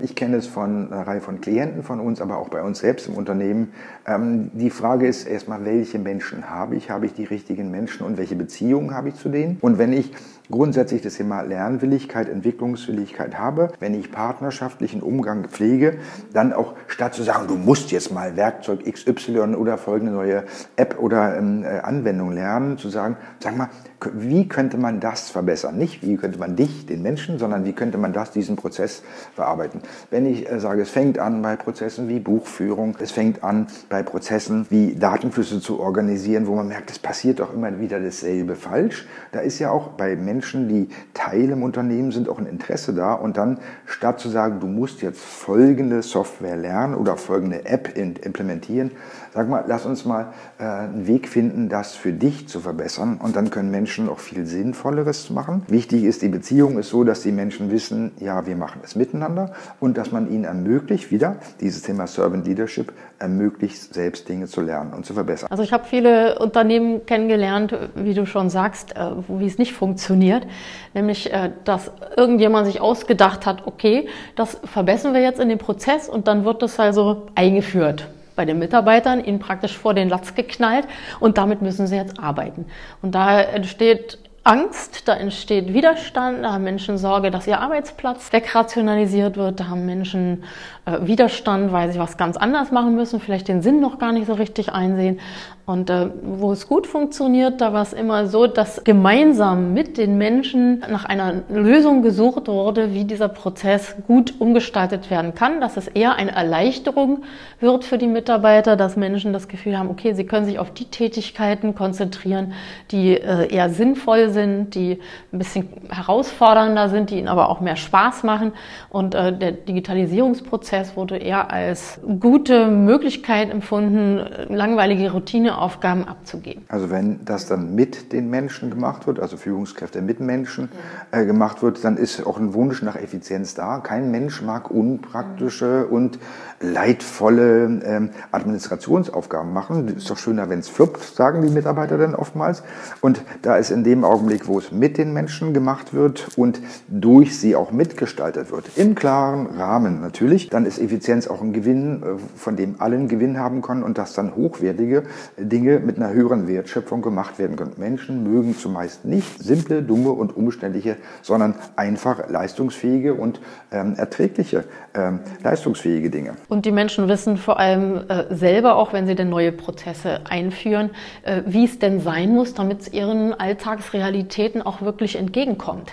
Ich 0.00 0.14
kenne 0.14 0.36
es 0.36 0.46
von 0.46 0.92
einer 0.92 1.06
Reihe 1.06 1.20
von 1.20 1.40
Klienten 1.40 1.82
von 1.82 2.00
uns, 2.00 2.20
aber 2.20 2.38
auch 2.38 2.48
bei 2.48 2.62
uns 2.62 2.78
selbst 2.80 3.08
im 3.08 3.14
Unternehmen. 3.14 3.72
Ähm, 4.06 4.50
die 4.54 4.70
Frage 4.70 5.06
ist 5.06 5.26
erstmal, 5.26 5.64
welche 5.64 5.98
Menschen 5.98 6.48
habe 6.48 6.76
ich? 6.76 6.90
Habe 6.90 7.06
ich 7.06 7.14
die 7.14 7.24
richtigen 7.24 7.70
Menschen 7.70 8.04
und 8.04 8.16
welche 8.16 8.34
Beziehungen 8.34 8.94
habe 8.94 9.10
ich 9.10 9.14
zu 9.16 9.28
denen? 9.28 9.58
Und 9.60 9.78
wenn 9.78 9.92
ich 9.92 10.12
grundsätzlich 10.50 11.02
das 11.02 11.14
Thema 11.14 11.42
Lernwilligkeit, 11.42 12.28
Entwicklungswilligkeit 12.28 13.38
habe, 13.38 13.72
wenn 13.80 13.94
ich 13.94 14.12
partnerschaftlichen 14.12 15.02
Umgang 15.02 15.48
pflege, 15.48 15.98
dann 16.32 16.52
auch 16.52 16.74
statt 16.86 17.14
zu 17.14 17.22
sagen, 17.22 17.48
du 17.48 17.54
musst 17.54 17.90
jetzt 17.90 18.12
mal 18.12 18.36
Werkzeug 18.36 18.84
XY 18.84 19.54
oder 19.56 19.78
folgende 19.78 20.12
neue 20.12 20.44
App 20.76 20.98
oder 20.98 21.36
ähm, 21.36 21.64
äh, 21.64 21.78
Anwendung 21.80 22.32
lernen, 22.32 22.78
zu 22.78 22.88
sagen, 22.88 23.16
sag 23.40 23.56
mal, 23.56 23.68
wie 24.14 24.48
könnte 24.48 24.78
man 24.78 25.00
das 25.00 25.30
verbessern? 25.30 25.76
Nicht, 25.76 26.06
wie 26.06 26.16
könnte 26.16 26.38
man 26.38 26.56
dich, 26.56 26.86
den 26.86 27.02
Menschen, 27.02 27.38
sondern 27.38 27.64
wie 27.64 27.72
könnte 27.72 27.98
man 27.98 28.12
das, 28.12 28.30
diesen 28.30 28.56
Prozess 28.56 29.02
verarbeiten? 29.34 29.80
Wenn 30.10 30.26
ich 30.26 30.50
äh, 30.50 30.60
sage, 30.60 30.82
es 30.82 30.90
fängt 30.90 31.18
an 31.18 31.42
bei 31.42 31.56
Prozessen 31.56 32.08
wie 32.08 32.18
Buchführung, 32.18 32.96
es 33.00 33.12
fängt 33.12 33.44
an 33.44 33.66
bei 33.88 34.02
Prozessen 34.02 34.66
wie 34.70 34.94
Datenflüsse 34.94 35.60
zu 35.60 35.80
organisieren, 35.80 36.46
wo 36.46 36.54
man 36.54 36.68
merkt, 36.68 36.90
es 36.90 36.98
passiert 36.98 37.40
doch 37.40 37.54
immer 37.54 37.78
wieder 37.78 38.00
dasselbe 38.00 38.56
falsch. 38.56 39.06
Da 39.32 39.40
ist 39.40 39.58
ja 39.58 39.70
auch 39.70 39.88
bei 39.88 40.16
Menschen 40.16 40.68
die 40.68 40.88
Teil 41.14 41.50
im 41.50 41.62
Unternehmen 41.62 42.12
sind, 42.12 42.28
auch 42.28 42.38
ein 42.38 42.46
Interesse 42.46 42.94
da. 42.94 43.14
Und 43.14 43.36
dann 43.36 43.58
statt 43.86 44.20
zu 44.20 44.28
sagen, 44.28 44.60
du 44.60 44.66
musst 44.66 45.02
jetzt 45.02 45.20
folgende 45.20 46.02
Software 46.02 46.56
lernen 46.56 46.94
oder 46.94 47.16
folgende 47.16 47.66
App 47.66 47.96
implementieren, 47.96 48.90
sag 49.34 49.48
mal, 49.48 49.64
lass 49.66 49.86
uns 49.86 50.04
mal 50.04 50.32
äh, 50.58 50.64
einen 50.64 51.06
Weg 51.06 51.28
finden, 51.28 51.68
das 51.68 51.94
für 51.94 52.12
dich 52.12 52.48
zu 52.48 52.60
verbessern. 52.60 53.18
Und 53.22 53.36
dann 53.36 53.50
können 53.50 53.70
Menschen 53.70 53.91
auch 54.08 54.18
viel 54.18 54.46
Sinnvolleres 54.46 55.30
machen. 55.30 55.62
Wichtig 55.68 56.04
ist, 56.04 56.22
die 56.22 56.28
Beziehung 56.28 56.78
ist 56.78 56.88
so, 56.88 57.04
dass 57.04 57.22
die 57.22 57.32
Menschen 57.32 57.70
wissen, 57.70 58.12
ja, 58.18 58.46
wir 58.46 58.56
machen 58.56 58.80
es 58.84 58.96
miteinander 58.96 59.52
und 59.80 59.98
dass 59.98 60.12
man 60.12 60.30
ihnen 60.30 60.44
ermöglicht, 60.44 61.10
wieder 61.10 61.36
dieses 61.60 61.82
Thema 61.82 62.06
Servant 62.06 62.46
Leadership, 62.46 62.92
ermöglicht, 63.18 63.94
selbst 63.94 64.28
Dinge 64.28 64.46
zu 64.46 64.60
lernen 64.60 64.94
und 64.94 65.04
zu 65.04 65.14
verbessern. 65.14 65.48
Also 65.50 65.62
ich 65.62 65.72
habe 65.72 65.84
viele 65.84 66.38
Unternehmen 66.38 67.04
kennengelernt, 67.06 67.76
wie 67.94 68.14
du 68.14 68.26
schon 68.26 68.50
sagst, 68.50 68.96
äh, 68.96 69.10
wie 69.28 69.46
es 69.46 69.58
nicht 69.58 69.72
funktioniert. 69.72 70.46
Nämlich, 70.94 71.32
äh, 71.32 71.50
dass 71.64 71.90
irgendjemand 72.16 72.66
sich 72.66 72.80
ausgedacht 72.80 73.46
hat, 73.46 73.66
okay, 73.66 74.08
das 74.36 74.58
verbessern 74.64 75.14
wir 75.14 75.20
jetzt 75.20 75.40
in 75.40 75.48
dem 75.48 75.58
Prozess 75.58 76.08
und 76.08 76.26
dann 76.26 76.44
wird 76.44 76.62
das 76.62 76.78
also 76.80 77.26
eingeführt 77.34 78.08
bei 78.36 78.44
den 78.44 78.58
Mitarbeitern, 78.58 79.24
ihnen 79.24 79.38
praktisch 79.38 79.76
vor 79.76 79.94
den 79.94 80.08
Latz 80.08 80.34
geknallt 80.34 80.86
und 81.20 81.38
damit 81.38 81.62
müssen 81.62 81.86
sie 81.86 81.96
jetzt 81.96 82.18
arbeiten. 82.18 82.66
Und 83.02 83.14
da 83.14 83.40
entsteht 83.40 84.18
Angst, 84.44 85.06
da 85.06 85.14
entsteht 85.14 85.72
Widerstand, 85.72 86.42
da 86.42 86.54
haben 86.54 86.64
Menschen 86.64 86.98
Sorge, 86.98 87.30
dass 87.30 87.46
ihr 87.46 87.60
Arbeitsplatz 87.60 88.32
wegrationalisiert 88.32 89.36
wird, 89.36 89.60
da 89.60 89.68
haben 89.68 89.86
Menschen 89.86 90.42
äh, 90.84 90.98
Widerstand, 91.02 91.70
weil 91.70 91.92
sie 91.92 92.00
was 92.00 92.16
ganz 92.16 92.36
anders 92.36 92.72
machen 92.72 92.96
müssen, 92.96 93.20
vielleicht 93.20 93.46
den 93.46 93.62
Sinn 93.62 93.80
noch 93.80 94.00
gar 94.00 94.10
nicht 94.10 94.26
so 94.26 94.34
richtig 94.34 94.72
einsehen. 94.72 95.20
Und 95.64 95.90
äh, 95.90 96.08
wo 96.22 96.50
es 96.50 96.66
gut 96.66 96.88
funktioniert, 96.88 97.60
da 97.60 97.72
war 97.72 97.82
es 97.82 97.92
immer 97.92 98.26
so, 98.26 98.48
dass 98.48 98.82
gemeinsam 98.82 99.72
mit 99.72 99.96
den 99.96 100.18
Menschen 100.18 100.80
nach 100.90 101.04
einer 101.04 101.42
Lösung 101.48 102.02
gesucht 102.02 102.48
wurde, 102.48 102.92
wie 102.94 103.04
dieser 103.04 103.28
Prozess 103.28 103.94
gut 104.08 104.34
umgestaltet 104.40 105.08
werden 105.08 105.36
kann, 105.36 105.60
dass 105.60 105.76
es 105.76 105.86
eher 105.86 106.16
eine 106.16 106.32
Erleichterung 106.32 107.22
wird 107.60 107.84
für 107.84 107.96
die 107.96 108.08
Mitarbeiter, 108.08 108.74
dass 108.74 108.96
Menschen 108.96 109.32
das 109.32 109.46
Gefühl 109.46 109.78
haben, 109.78 109.88
okay, 109.88 110.14
sie 110.14 110.24
können 110.24 110.46
sich 110.46 110.58
auf 110.58 110.72
die 110.72 110.86
Tätigkeiten 110.86 111.76
konzentrieren, 111.76 112.54
die 112.90 113.12
äh, 113.12 113.46
eher 113.46 113.70
sinnvoll 113.70 114.30
sind, 114.30 114.74
die 114.74 114.98
ein 115.32 115.38
bisschen 115.38 115.68
herausfordernder 115.90 116.88
sind, 116.88 117.10
die 117.10 117.18
ihnen 117.18 117.28
aber 117.28 117.48
auch 117.48 117.60
mehr 117.60 117.76
Spaß 117.76 118.24
machen. 118.24 118.52
Und 118.88 119.14
äh, 119.14 119.32
der 119.32 119.52
Digitalisierungsprozess 119.52 120.96
wurde 120.96 121.18
eher 121.18 121.52
als 121.52 122.00
gute 122.18 122.66
Möglichkeit 122.66 123.48
empfunden, 123.48 124.20
langweilige 124.48 125.12
Routine 125.12 125.51
Aufgaben 125.58 126.04
abzugeben. 126.04 126.64
Also 126.68 126.90
wenn 126.90 127.24
das 127.24 127.46
dann 127.46 127.74
mit 127.74 128.12
den 128.12 128.30
Menschen 128.30 128.70
gemacht 128.70 129.06
wird, 129.06 129.20
also 129.20 129.36
Führungskräfte 129.36 130.02
mit 130.02 130.20
Menschen 130.20 130.68
äh, 131.10 131.24
gemacht 131.24 131.62
wird, 131.62 131.84
dann 131.84 131.96
ist 131.96 132.26
auch 132.26 132.38
ein 132.38 132.54
Wunsch 132.54 132.82
nach 132.82 132.96
Effizienz 132.96 133.54
da. 133.54 133.78
Kein 133.78 134.10
Mensch 134.10 134.42
mag 134.42 134.70
unpraktische 134.70 135.86
und 135.86 136.18
leidvolle 136.60 137.80
ähm, 137.84 138.10
Administrationsaufgaben 138.30 139.52
machen. 139.52 139.88
Ist 139.88 140.10
doch 140.10 140.18
schöner, 140.18 140.48
wenn 140.48 140.60
es 140.60 140.68
fluppt, 140.68 141.02
sagen 141.02 141.42
die 141.42 141.48
Mitarbeiter 141.48 141.98
dann 141.98 142.14
oftmals. 142.14 142.62
Und 143.00 143.22
da 143.42 143.56
ist 143.56 143.70
in 143.70 143.84
dem 143.84 144.04
Augenblick, 144.04 144.46
wo 144.46 144.58
es 144.58 144.72
mit 144.72 144.98
den 144.98 145.12
Menschen 145.12 145.52
gemacht 145.52 145.92
wird 145.92 146.28
und 146.36 146.60
durch 146.88 147.38
sie 147.38 147.56
auch 147.56 147.72
mitgestaltet 147.72 148.52
wird, 148.52 148.76
im 148.76 148.94
klaren 148.94 149.46
Rahmen 149.46 150.00
natürlich, 150.00 150.50
dann 150.50 150.66
ist 150.66 150.78
Effizienz 150.78 151.26
auch 151.26 151.42
ein 151.42 151.52
Gewinn, 151.52 152.02
äh, 152.02 152.06
von 152.36 152.56
dem 152.56 152.80
allen 152.80 153.08
Gewinn 153.08 153.38
haben 153.38 153.62
können 153.62 153.82
und 153.82 153.98
das 153.98 154.14
dann 154.14 154.36
hochwertige 154.36 155.04
Dinge 155.44 155.78
mit 155.80 155.96
einer 155.96 156.12
höheren 156.12 156.48
Wertschöpfung 156.48 157.02
gemacht 157.02 157.38
werden 157.38 157.56
können. 157.56 157.72
Menschen 157.76 158.22
mögen 158.22 158.56
zumeist 158.56 159.04
nicht 159.04 159.42
simple, 159.42 159.82
dumme 159.82 160.10
und 160.10 160.36
umständliche, 160.36 160.96
sondern 161.22 161.54
einfach 161.76 162.28
leistungsfähige 162.28 163.14
und 163.14 163.40
ähm, 163.70 163.94
erträgliche, 163.96 164.64
ähm, 164.94 165.20
leistungsfähige 165.42 166.10
Dinge. 166.10 166.34
Und 166.48 166.66
die 166.66 166.72
Menschen 166.72 167.08
wissen 167.08 167.36
vor 167.36 167.58
allem 167.58 168.08
äh, 168.08 168.34
selber 168.34 168.76
auch, 168.76 168.92
wenn 168.92 169.06
sie 169.06 169.14
denn 169.14 169.28
neue 169.28 169.52
Prozesse 169.52 170.20
einführen, 170.28 170.90
äh, 171.22 171.42
wie 171.46 171.64
es 171.64 171.78
denn 171.78 172.00
sein 172.00 172.30
muss, 172.30 172.54
damit 172.54 172.82
es 172.82 172.92
ihren 172.92 173.34
Alltagsrealitäten 173.34 174.62
auch 174.62 174.82
wirklich 174.82 175.16
entgegenkommt. 175.16 175.92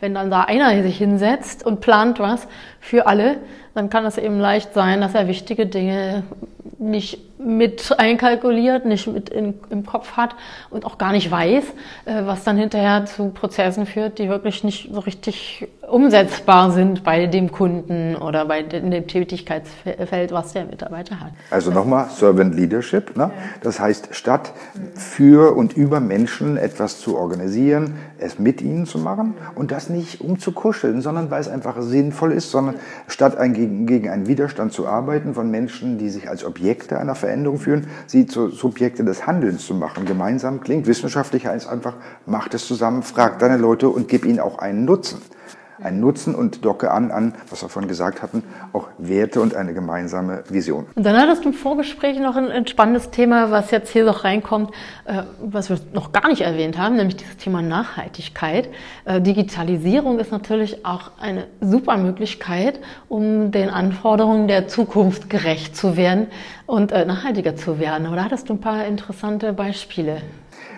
Wenn 0.00 0.14
dann 0.14 0.30
da 0.30 0.42
einer 0.42 0.82
sich 0.82 0.98
hinsetzt 0.98 1.64
und 1.64 1.80
plant 1.80 2.18
was 2.18 2.46
für 2.80 3.06
alle, 3.06 3.36
dann 3.74 3.90
kann 3.90 4.04
es 4.06 4.18
eben 4.18 4.38
leicht 4.38 4.72
sein, 4.74 5.00
dass 5.00 5.14
er 5.14 5.28
wichtige 5.28 5.66
Dinge 5.66 6.24
nicht 6.78 7.18
mit 7.44 7.98
einkalkuliert, 7.98 8.84
nicht 8.86 9.06
mit 9.06 9.28
in, 9.28 9.54
im 9.70 9.84
Kopf 9.84 10.12
hat 10.16 10.34
und 10.70 10.84
auch 10.84 10.98
gar 10.98 11.12
nicht 11.12 11.30
weiß, 11.30 11.64
äh, 12.06 12.22
was 12.24 12.44
dann 12.44 12.56
hinterher 12.56 13.04
zu 13.06 13.30
Prozessen 13.30 13.86
führt, 13.86 14.18
die 14.18 14.28
wirklich 14.28 14.64
nicht 14.64 14.90
so 14.92 15.00
richtig 15.00 15.68
umsetzbar 15.90 16.70
sind 16.70 17.04
bei 17.04 17.26
dem 17.26 17.52
Kunden 17.52 18.16
oder 18.16 18.46
bei 18.46 18.62
dem 18.62 19.06
Tätigkeitsfeld, 19.06 20.32
was 20.32 20.52
der 20.52 20.64
Mitarbeiter 20.64 21.20
hat. 21.20 21.32
Also 21.50 21.70
nochmal 21.70 22.08
Servant 22.10 22.54
Leadership. 22.54 23.16
Ne? 23.16 23.30
Das 23.62 23.80
heißt, 23.80 24.08
statt 24.12 24.52
für 24.94 25.56
und 25.56 25.76
über 25.76 26.00
Menschen 26.00 26.56
etwas 26.56 27.00
zu 27.00 27.16
organisieren, 27.16 27.94
es 28.18 28.38
mit 28.38 28.62
ihnen 28.62 28.86
zu 28.86 28.98
machen 28.98 29.34
und 29.54 29.70
das 29.70 29.90
nicht 29.90 30.20
um 30.20 30.38
zu 30.38 30.52
kuscheln, 30.52 31.00
sondern 31.00 31.30
weil 31.30 31.40
es 31.40 31.48
einfach 31.48 31.80
sinnvoll 31.80 32.32
ist, 32.32 32.50
sondern 32.50 32.76
statt 33.06 33.36
ein, 33.36 33.54
gegen, 33.54 33.86
gegen 33.86 34.08
einen 34.08 34.26
Widerstand 34.26 34.72
zu 34.72 34.86
arbeiten 34.86 35.34
von 35.34 35.50
Menschen, 35.50 35.98
die 35.98 36.08
sich 36.08 36.28
als 36.28 36.44
Objekte 36.44 36.98
einer 36.98 37.14
Veränderung 37.14 37.58
führen, 37.58 37.86
sie 38.06 38.26
zu 38.26 38.48
Subjekte 38.48 39.04
des 39.04 39.26
Handelns 39.26 39.66
zu 39.66 39.74
machen. 39.74 40.06
Gemeinsam 40.06 40.60
klingt 40.60 40.86
wissenschaftlich 40.86 41.46
heißt 41.46 41.68
einfach, 41.68 41.94
mach 42.26 42.48
es 42.52 42.66
zusammen, 42.66 43.02
frag 43.02 43.38
deine 43.38 43.56
Leute 43.56 43.88
und 43.88 44.08
gib 44.08 44.24
ihnen 44.24 44.40
auch 44.40 44.58
einen 44.58 44.84
Nutzen 44.84 45.18
einen 45.84 46.00
Nutzen 46.00 46.34
und 46.34 46.64
docke 46.64 46.90
an, 46.90 47.10
an, 47.10 47.34
was 47.50 47.62
wir 47.62 47.68
vorhin 47.68 47.88
gesagt 47.88 48.22
hatten, 48.22 48.42
auch 48.72 48.88
Werte 48.98 49.40
und 49.40 49.54
eine 49.54 49.74
gemeinsame 49.74 50.42
Vision. 50.48 50.86
Und 50.94 51.04
dann 51.04 51.16
hattest 51.16 51.44
du 51.44 51.50
im 51.50 51.54
Vorgespräch 51.54 52.18
noch 52.18 52.36
ein, 52.36 52.50
ein 52.50 52.66
spannendes 52.66 53.10
Thema, 53.10 53.50
was 53.50 53.70
jetzt 53.70 53.90
hier 53.90 54.04
noch 54.04 54.24
reinkommt, 54.24 54.70
äh, 55.04 55.22
was 55.42 55.68
wir 55.68 55.78
noch 55.92 56.12
gar 56.12 56.28
nicht 56.28 56.40
erwähnt 56.40 56.78
haben, 56.78 56.96
nämlich 56.96 57.16
dieses 57.16 57.36
Thema 57.36 57.60
Nachhaltigkeit. 57.62 58.70
Äh, 59.04 59.20
Digitalisierung 59.20 60.18
ist 60.18 60.32
natürlich 60.32 60.86
auch 60.86 61.12
eine 61.20 61.46
super 61.60 61.96
Möglichkeit, 61.98 62.80
um 63.08 63.50
den 63.50 63.68
Anforderungen 63.68 64.48
der 64.48 64.66
Zukunft 64.68 65.28
gerecht 65.28 65.76
zu 65.76 65.96
werden 65.96 66.28
und 66.66 66.92
äh, 66.92 67.04
nachhaltiger 67.04 67.56
zu 67.56 67.78
werden. 67.78 68.08
Oder 68.08 68.24
hattest 68.24 68.48
du 68.48 68.54
ein 68.54 68.60
paar 68.60 68.86
interessante 68.86 69.52
Beispiele? 69.52 70.22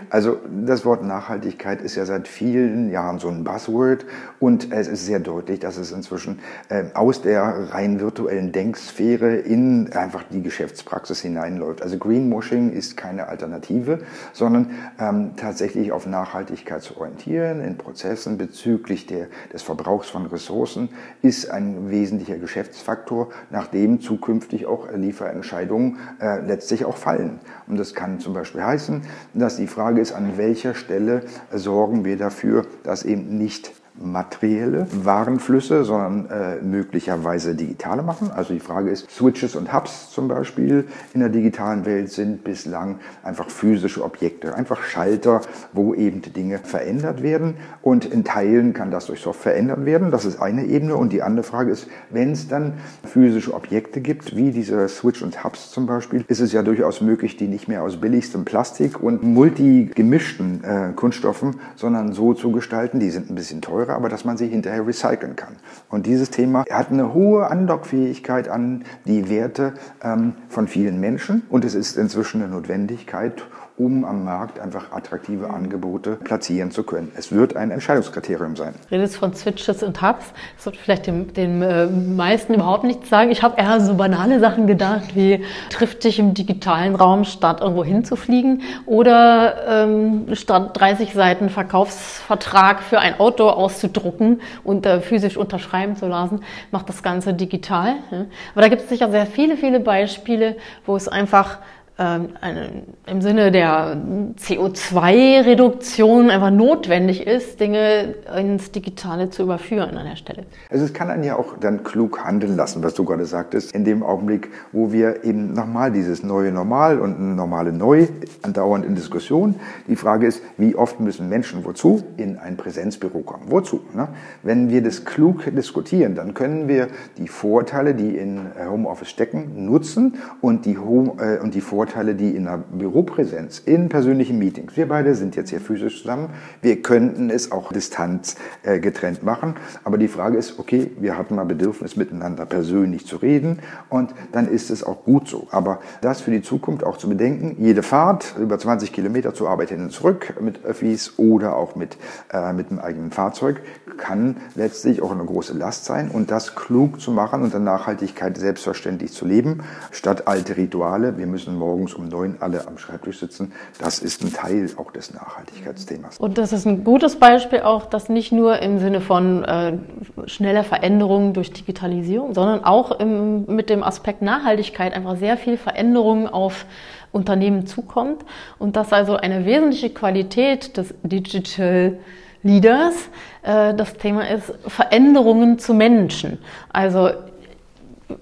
Also 0.09 0.39
das 0.65 0.85
Wort 0.85 1.03
Nachhaltigkeit 1.03 1.83
ist 1.83 1.97
ja 1.97 2.05
seit 2.05 2.29
vielen 2.29 2.91
Jahren 2.91 3.19
so 3.19 3.29
ein 3.29 3.43
Buzzword 3.43 4.05
und 4.39 4.73
es 4.73 4.89
ist 4.89 5.07
sehr 5.07 5.21
deutlich, 5.21 5.61
dass 5.61 5.77
es 5.77 5.93
inzwischen 5.93 6.41
äh, 6.69 6.85
aus 6.95 7.23
der 7.23 7.73
rein 7.73 8.01
virtuellen 8.01 8.53
Denksphäre 8.53 9.37
in 9.37 9.93
einfach 9.93 10.25
die 10.25 10.43
Geschäftspraxis 10.43 11.21
hineinläuft. 11.21 11.83
Also 11.83 11.99
Greenwashing 11.99 12.73
ist 12.73 12.97
keine 12.97 13.29
Alternative, 13.29 14.01
sondern 14.33 14.71
ähm, 14.99 15.33
tatsächlich 15.37 15.93
auf 15.93 16.07
Nachhaltigkeit 16.07 16.83
zu 16.83 16.97
orientieren 16.97 17.61
in 17.61 17.79
Prozessen 17.79 18.39
bezüglich 18.39 19.07
der, 19.07 19.29
des 19.53 19.63
Verbrauchs 19.63 20.09
von 20.09 20.27
Ressourcen 20.27 20.91
ist 21.23 21.51
ein 21.51 21.91
wesentlicher 21.91 22.39
Geschäftsfaktor, 22.39 23.31
nach 23.51 23.69
dem 23.69 24.01
zukünftig 24.01 24.67
auch 24.67 24.89
Lieferentscheidungen 24.95 25.99
äh, 26.21 26.41
letztlich 26.41 26.85
auch 26.85 26.97
fallen. 26.97 27.41
Und 27.67 27.79
das 27.79 27.95
kann 27.95 28.21
zum 28.21 28.35
Beispiel 28.35 28.63
heißen, 28.63 29.03
dass 29.35 29.57
die 29.57 29.67
Frage 29.67 30.01
ist, 30.01 30.13
an 30.13 30.37
welcher 30.37 30.75
Stelle 30.75 31.23
sorgen 31.53 32.05
wir 32.05 32.17
dafür, 32.17 32.67
dass 32.83 33.05
eben 33.05 33.39
nicht 33.39 33.73
materielle 33.99 34.87
Warenflüsse, 34.93 35.85
sondern 35.85 36.31
äh, 36.31 36.63
möglicherweise 36.63 37.55
digitale 37.55 38.03
machen. 38.03 38.31
Also 38.31 38.53
die 38.53 38.61
Frage 38.61 38.91
ist, 38.91 39.11
Switches 39.11 39.57
und 39.57 39.73
Hubs 39.73 40.11
zum 40.11 40.29
Beispiel 40.29 40.87
in 41.15 41.21
der 41.21 41.31
digitalen 41.31 41.87
Welt 41.87 42.13
sind 42.13 42.45
bislang 42.45 42.99
einfach 43.23 43.49
physische 43.51 44.05
Objekte, 44.05 44.55
einfach 44.55 44.83
Schalter, 44.83 45.41
wo 45.73 45.95
eben 45.95 46.21
Dinge 46.23 46.59
verändert 46.59 47.23
werden. 47.23 47.55
Und 47.83 48.05
in 48.05 48.25
Teilen 48.25 48.75
kann 48.75 48.91
das 48.91 49.07
durch 49.07 49.21
Software 49.21 49.47
verändert 49.47 49.85
werden. 49.85 50.11
Das 50.11 50.25
ist 50.25 50.43
eine 50.43 50.65
Ebene. 50.65 50.97
Und 50.97 51.13
die 51.13 51.23
andere 51.23 51.45
Frage 51.45 51.71
ist, 51.71 51.87
wenn 52.11 52.33
es 52.33 52.49
dann 52.49 52.75
physische 53.05 53.55
Objekte 53.55 54.01
gibt, 54.01 54.35
wie 54.35 54.51
diese 54.51 54.89
Switch 54.89 55.23
und 55.23 55.45
Hubs 55.45 55.71
zum 55.71 55.87
Beispiel, 55.87 56.25
ist 56.27 56.41
es 56.41 56.53
ja 56.53 56.63
durchaus 56.63 57.01
möglich, 57.01 57.37
die 57.37 57.47
nicht 57.47 57.69
mehr 57.69 57.85
aus 57.85 58.01
billigstem 58.01 58.45
Plastik 58.45 59.01
und 59.01 59.23
multigemischten 59.23 60.65
äh, 60.65 60.93
Kunststoffen, 60.97 61.61
sondern 61.77 62.13
so 62.13 62.35
zu 62.35 62.51
gestalten, 62.51 62.99
die 62.99 63.11
sind 63.11 63.31
ein 63.31 63.37
bisschen 63.37 63.63
teurer 63.63 63.86
teure, 63.87 63.97
aber 63.97 64.09
dass 64.09 64.25
man 64.25 64.37
sie 64.37 64.49
hinterher 64.49 64.87
recyceln 64.87 65.37
kann. 65.37 65.57
Und 65.89 66.07
dieses 66.07 66.31
Thema 66.31 66.65
hat 66.71 66.91
eine 66.91 67.15
hohe 67.15 67.49
Andockfähigkeit 67.49 68.49
an 68.49 68.85
die 69.07 69.29
Werte 69.31 69.75
ähm, 70.03 70.35
von 70.49 70.69
vielen 70.69 71.01
Menschen 71.01 71.43
und 71.49 71.65
es 71.65 71.75
ist 71.75 71.97
inzwischen 71.97 72.43
eine 72.43 72.53
Notwendigkeit, 72.53 73.45
um 73.79 74.07
am 74.07 74.25
Markt 74.25 74.59
einfach 74.59 74.91
attraktive 74.93 75.51
Angebote 75.51 76.13
platzieren 76.13 76.71
zu 76.71 76.83
können. 76.83 77.13
Es 77.15 77.31
wird 77.31 77.57
ein 77.57 77.71
Entscheidungskriterium 77.71 78.57
sein. 78.57 78.75
Redest 78.91 79.17
von 79.17 79.35
Switches 79.35 79.83
und 79.83 80.01
Hubs. 80.01 80.33
Das 80.57 80.67
wird 80.67 80.77
vielleicht 80.79 81.07
dem, 81.07 81.35
den 81.35 81.61
äh, 81.61 81.87
meisten 81.87 82.55
überhaupt 82.55 82.85
nichts 82.85 83.11
sagen. 83.11 83.31
Ich 83.31 83.43
habe 83.43 83.61
eher 83.61 83.81
so 83.81 83.95
banale 83.95 84.41
Sachen 84.41 84.67
gedacht, 84.67 85.15
wie 85.15 85.45
trifft 85.69 86.05
dich 86.05 86.19
im 86.19 86.33
digitalen 86.33 86.95
Raum, 86.95 87.25
statt 87.25 87.61
irgendwo 87.61 87.85
hinzufliegen 87.85 88.63
oder 88.87 89.85
ähm, 89.85 90.35
statt 90.35 90.71
30 90.79 91.13
Seiten 91.13 91.51
Verkaufsvertrag 91.51 92.83
für 92.83 92.99
ein 92.99 93.21
Auto 93.21 93.49
auszudrucken 93.49 94.41
und 94.65 94.87
äh, 94.87 95.01
physisch 95.01 95.37
unterschreiben 95.37 95.97
zu 95.97 96.07
lassen, 96.07 96.41
macht 96.71 96.89
das 96.89 97.03
Ganze 97.03 97.35
digital. 97.35 97.97
Ja. 98.11 98.25
Aber 98.55 98.63
da 98.63 98.69
gibt 98.69 98.83
es 98.83 98.89
sicher 98.89 99.11
sehr 99.11 99.27
viele, 99.27 99.59
viele 99.59 99.81
Beispiele, 99.81 100.57
wo 100.87 100.97
es 100.97 101.09
einfach 101.09 101.59
im 101.99 103.23
Sinne 103.23 103.51
der 103.51 103.97
CO2-Reduktion 104.39 106.29
einfach 106.29 106.51
notwendig 106.51 107.27
ist, 107.27 107.59
Dinge 107.59 108.17
ins 108.37 108.71
Digitale 108.71 109.31
zu 109.31 109.45
überführen 109.45 109.97
an 109.97 110.05
der 110.05 110.17
Stelle. 110.17 110.45
Also 110.69 110.85
es 110.85 110.93
kann 110.93 111.09
einen 111.09 111.25
ja 111.25 111.37
auch 111.37 111.57
dann 111.59 111.85
klug 111.85 112.23
handeln 112.23 112.55
lassen, 112.55 112.83
was 112.83 112.93
du 112.93 113.07
gerade 113.07 113.25
sagtest, 113.25 113.73
in 113.73 113.87
dem 113.87 114.03
Augenblick, 114.03 114.51
wo 114.73 114.93
wir 114.93 115.25
eben 115.25 115.55
nochmal 115.55 115.91
dieses 115.91 116.23
neue 116.23 116.53
Normal 116.53 117.01
und 117.01 117.35
normale 117.35 117.73
Neu 117.73 118.09
andauernd 118.43 118.85
in 118.85 118.95
Diskussion. 118.95 119.55
Die 119.89 119.97
Frage 119.97 120.27
ist, 120.27 120.43
wie 120.59 120.75
oft 120.75 121.01
müssen 121.01 121.31
Menschen 121.31 121.65
wozu 121.65 122.03
in 122.19 122.37
ein 122.37 122.59
Präsenzbüro 122.59 123.21
kommen? 123.21 123.45
Wozu? 123.49 123.81
Ne? 123.95 124.09
Wenn 124.43 124.69
wir 124.69 124.83
das 124.83 125.07
klug 125.07 125.45
diskutieren, 125.47 126.15
dann 126.15 126.35
können 126.35 126.69
wir 126.69 126.89
die 127.17 127.29
Vorteile, 127.29 127.95
die 127.95 128.19
in 128.19 128.51
Homeoffice 128.69 129.09
stecken, 129.09 129.65
nutzen 129.65 130.17
und 130.43 130.67
die, 130.67 130.77
Home, 130.77 131.15
äh, 131.21 131.39
und 131.43 131.55
die 131.55 131.63
Vorteile 131.63 131.86
Vorteile, 131.87 132.17
die 132.17 132.31
in 132.31 132.47
der 132.47 132.59
Büropräsenz, 132.59 133.61
in 133.61 133.89
persönlichen 133.89 134.41
Meetings, 134.41 134.77
wir 134.77 134.89
beide 134.89 135.15
sind 135.15 135.37
jetzt 135.37 135.51
hier 135.51 135.61
physisch 135.61 136.03
zusammen, 136.03 136.31
wir 136.61 136.83
könnten 136.83 137.31
es 137.31 137.53
auch 137.53 137.73
distanz 137.73 138.35
äh, 138.65 138.81
getrennt 138.81 139.23
machen, 139.23 139.55
aber 139.85 139.97
die 139.97 140.09
Frage 140.09 140.37
ist, 140.37 140.59
okay, 140.59 140.91
wir 140.99 141.17
hatten 141.17 141.37
mal 141.37 141.45
Bedürfnis, 141.45 141.97
miteinander 141.97 142.45
persönlich 142.45 143.07
zu 143.07 143.19
reden 143.19 143.61
und 143.89 144.17
dann 144.33 144.49
ist 144.49 144.71
es 144.71 144.83
auch 144.83 145.05
gut 145.05 145.29
so. 145.29 145.47
Aber 145.53 145.79
das 146.01 146.23
für 146.23 146.33
die 146.33 146.43
Zukunft 146.43 146.83
auch 146.83 146.97
zu 146.97 147.09
bedenken, 147.09 147.55
jede 147.61 147.85
Fahrt 147.85 148.35
über 148.37 148.59
20 148.59 148.93
Kilometer 148.93 149.33
zur 149.33 149.49
Arbeit 149.49 149.69
hin 149.69 149.83
und 149.83 149.93
zurück 149.93 150.35
mit 150.41 150.65
Öffis 150.65 151.21
oder 151.21 151.55
auch 151.55 151.77
mit, 151.77 151.99
äh, 152.33 152.53
mit 152.53 152.69
einem 152.71 152.81
eigenen 152.81 153.13
Fahrzeug 153.13 153.63
kann 153.97 154.39
letztlich 154.57 155.03
auch 155.03 155.13
eine 155.13 155.25
große 155.25 155.57
Last 155.57 155.85
sein 155.85 156.11
und 156.11 156.33
das 156.33 156.57
klug 156.57 157.01
zu 157.01 157.13
machen 157.13 157.43
und 157.43 157.53
der 157.53 157.61
Nachhaltigkeit 157.61 158.37
selbstverständlich 158.37 159.13
zu 159.13 159.25
leben, 159.25 159.63
statt 159.93 160.27
alte 160.27 160.57
Rituale, 160.57 161.17
wir 161.17 161.29
müssen 161.29 161.57
morgen 161.57 161.76
morgens 161.77 161.95
um 161.95 162.09
neun 162.09 162.37
alle 162.41 162.67
am 162.67 162.79
Schreibtisch 162.79 163.19
sitzen. 163.19 163.53
Das 163.79 163.99
ist 163.99 164.25
ein 164.25 164.33
Teil 164.33 164.71
auch 164.79 164.91
des 164.93 165.13
Nachhaltigkeitsthemas. 165.13 166.17
Und 166.17 166.39
das 166.39 166.55
ist 166.55 166.67
ein 166.67 166.85
gutes 166.85 167.17
Beispiel 167.17 167.61
auch, 167.61 167.85
dass 167.85 168.09
nicht 168.09 168.33
nur 168.33 168.61
im 168.61 168.79
Sinne 168.79 169.03
von 169.03 169.45
äh, 169.45 169.77
schneller 170.25 170.65
Veränderungen 170.65 171.35
durch 171.35 171.53
Digitalisierung, 171.53 172.33
sondern 172.33 172.65
auch 172.65 172.93
im, 172.99 173.45
mit 173.45 173.69
dem 173.69 173.83
Aspekt 173.83 174.23
Nachhaltigkeit 174.23 174.95
einfach 174.95 175.17
sehr 175.17 175.37
viel 175.37 175.59
Veränderung 175.59 176.29
auf 176.29 176.65
Unternehmen 177.13 177.67
zukommt 177.67 178.25
und 178.59 178.77
dass 178.77 178.93
also 178.95 179.17
eine 179.17 179.45
wesentliche 179.45 179.91
Qualität 179.91 180.79
des 180.79 180.95
Digital 181.03 181.99
Leaders 182.43 182.95
äh, 183.43 183.75
das 183.75 183.95
Thema 183.95 184.29
ist 184.31 184.53
Veränderungen 184.67 185.59
zu 185.59 185.75
Menschen. 185.75 186.39
Also 186.73 187.11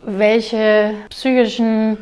welche 0.05 0.93
psychischen 1.11 1.99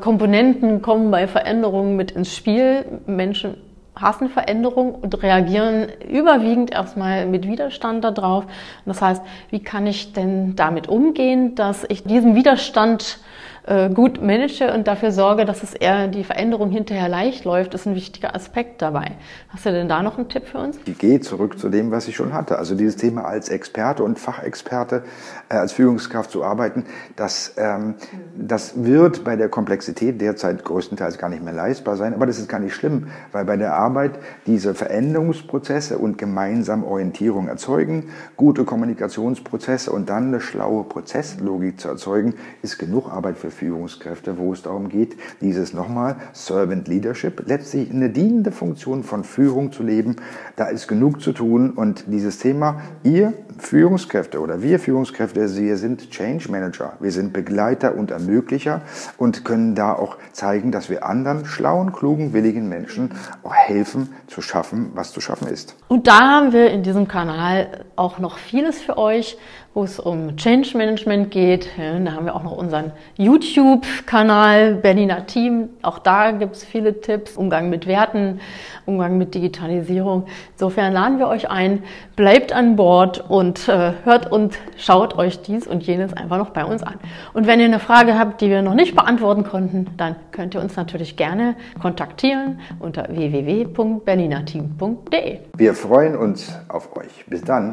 Komponenten 0.00 0.80
kommen 0.80 1.10
bei 1.10 1.28
Veränderungen 1.28 1.96
mit 1.96 2.12
ins 2.12 2.34
Spiel. 2.34 2.84
Menschen 3.06 3.58
hassen 3.94 4.28
Veränderung 4.28 4.94
und 4.94 5.22
reagieren 5.22 5.86
überwiegend 6.08 6.72
erstmal 6.72 7.26
mit 7.26 7.46
Widerstand 7.46 8.02
darauf. 8.02 8.44
Das 8.86 9.00
heißt, 9.00 9.22
wie 9.50 9.60
kann 9.60 9.86
ich 9.86 10.12
denn 10.12 10.56
damit 10.56 10.88
umgehen, 10.88 11.54
dass 11.54 11.84
ich 11.88 12.02
diesen 12.02 12.34
Widerstand 12.34 13.18
äh, 13.66 13.88
gut 13.88 14.20
manage 14.22 14.72
und 14.72 14.86
dafür 14.86 15.10
sorge, 15.10 15.44
dass 15.44 15.62
es 15.62 15.74
eher 15.74 16.08
die 16.08 16.22
Veränderung 16.22 16.70
hinterher 16.70 17.08
leicht 17.08 17.44
läuft, 17.44 17.72
ist 17.74 17.86
ein 17.86 17.94
wichtiger 17.94 18.34
Aspekt 18.34 18.82
dabei. 18.82 19.12
Hast 19.48 19.64
du 19.64 19.72
denn 19.72 19.88
da 19.88 20.02
noch 20.02 20.18
einen 20.18 20.28
Tipp 20.28 20.46
für 20.46 20.58
uns? 20.58 20.78
Ich 20.84 20.98
gehe 20.98 21.20
zurück 21.20 21.58
zu 21.58 21.70
dem, 21.70 21.90
was 21.90 22.06
ich 22.06 22.14
schon 22.14 22.34
hatte. 22.34 22.58
Also 22.58 22.74
dieses 22.74 22.96
Thema 22.96 23.24
als 23.24 23.48
Experte 23.48 24.02
und 24.02 24.18
Fachexperte, 24.18 25.04
äh, 25.48 25.54
als 25.54 25.72
Führungskraft 25.72 26.30
zu 26.30 26.44
arbeiten, 26.44 26.84
das, 27.16 27.54
ähm, 27.56 27.94
das 28.36 28.84
wird 28.84 29.24
bei 29.24 29.36
der 29.36 29.48
Komplexität 29.48 30.20
derzeit 30.20 30.64
größtenteils 30.64 31.16
gar 31.16 31.30
nicht 31.30 31.42
mehr 31.42 31.54
leistbar 31.54 31.96
sein. 31.96 32.12
Aber 32.12 32.26
das 32.26 32.38
ist 32.38 32.48
gar 32.48 32.60
nicht 32.60 32.74
schlimm, 32.74 33.08
weil 33.32 33.46
bei 33.46 33.56
der 33.56 33.74
Arbeit 33.74 34.18
diese 34.46 34.74
Veränderungsprozesse 34.74 35.96
und 35.96 36.18
gemeinsam 36.18 36.84
Orientierung 36.84 37.48
erzeugen, 37.48 38.10
gute 38.36 38.64
Kommunikationsprozesse 38.64 39.90
und 39.90 40.10
dann 40.10 40.28
eine 40.28 40.40
schlaue 40.40 40.84
Prozesslogik 40.84 41.80
zu 41.80 41.88
erzeugen, 41.88 42.34
ist 42.60 42.78
genug 42.78 43.10
Arbeit 43.10 43.38
für 43.38 43.53
Führungskräfte, 43.54 44.36
wo 44.36 44.52
es 44.52 44.62
darum 44.62 44.88
geht, 44.88 45.16
dieses 45.40 45.72
nochmal 45.72 46.16
Servant 46.32 46.88
Leadership, 46.88 47.44
letztlich 47.46 47.90
eine 47.90 48.10
dienende 48.10 48.52
Funktion 48.52 49.02
von 49.02 49.24
Führung 49.24 49.72
zu 49.72 49.82
leben. 49.82 50.16
Da 50.56 50.66
ist 50.66 50.88
genug 50.88 51.22
zu 51.22 51.32
tun 51.32 51.70
und 51.70 52.04
dieses 52.08 52.38
Thema, 52.38 52.82
ihr 53.02 53.32
Führungskräfte 53.58 54.40
oder 54.40 54.62
wir 54.62 54.78
Führungskräfte, 54.78 55.40
wir 55.56 55.76
sind 55.76 56.10
Change 56.10 56.50
Manager, 56.50 56.94
wir 57.00 57.12
sind 57.12 57.32
Begleiter 57.32 57.94
und 57.94 58.10
Ermöglicher 58.10 58.82
und 59.16 59.44
können 59.44 59.74
da 59.74 59.92
auch 59.92 60.16
zeigen, 60.32 60.72
dass 60.72 60.90
wir 60.90 61.06
anderen 61.06 61.46
schlauen, 61.46 61.92
klugen, 61.92 62.32
willigen 62.32 62.68
Menschen 62.68 63.12
auch 63.42 63.54
helfen 63.54 64.12
zu 64.26 64.42
schaffen, 64.42 64.90
was 64.94 65.12
zu 65.12 65.20
schaffen 65.20 65.48
ist. 65.48 65.76
Und 65.88 66.06
da 66.06 66.18
haben 66.18 66.52
wir 66.52 66.70
in 66.70 66.82
diesem 66.82 67.08
Kanal 67.08 67.84
auch 67.96 68.18
noch 68.18 68.38
vieles 68.38 68.80
für 68.80 68.98
euch, 68.98 69.38
wo 69.74 69.82
es 69.82 69.98
um 69.98 70.36
Change 70.36 70.78
Management 70.78 71.32
geht. 71.32 71.68
da 71.76 72.12
haben 72.12 72.26
wir 72.26 72.36
auch 72.36 72.44
noch 72.44 72.56
unseren 72.56 72.92
YouTube-Kanal 73.16 74.76
Berliner 74.76 75.26
Team. 75.26 75.70
Auch 75.82 75.98
da 75.98 76.30
gibt 76.30 76.54
es 76.56 76.64
viele 76.64 77.00
Tipps. 77.00 77.36
Umgang 77.36 77.70
mit 77.70 77.88
Werten, 77.88 78.38
Umgang 78.86 79.18
mit 79.18 79.34
Digitalisierung. 79.34 80.26
Insofern 80.52 80.92
laden 80.92 81.18
wir 81.18 81.26
euch 81.26 81.50
ein, 81.50 81.82
bleibt 82.14 82.52
an 82.52 82.76
Bord 82.76 83.28
und 83.28 83.68
äh, 83.68 83.94
hört 84.04 84.30
und 84.30 84.56
schaut 84.76 85.18
euch 85.18 85.42
dies 85.42 85.66
und 85.66 85.82
jenes 85.82 86.12
einfach 86.12 86.38
noch 86.38 86.50
bei 86.50 86.64
uns 86.64 86.84
an. 86.84 87.00
Und 87.32 87.48
wenn 87.48 87.58
ihr 87.58 87.66
eine 87.66 87.80
Frage 87.80 88.16
habt, 88.16 88.40
die 88.40 88.50
wir 88.50 88.62
noch 88.62 88.74
nicht 88.74 88.94
beantworten 88.94 89.42
konnten, 89.42 89.88
dann 89.96 90.14
könnt 90.30 90.54
ihr 90.54 90.60
uns 90.60 90.76
natürlich 90.76 91.16
gerne 91.16 91.56
kontaktieren 91.80 92.60
unter 92.78 93.08
www.berlinerteam.de. 93.08 95.38
Wir 95.56 95.74
freuen 95.74 96.16
uns 96.16 96.56
auf 96.68 96.96
euch. 96.96 97.26
Bis 97.26 97.42
dann. 97.42 97.72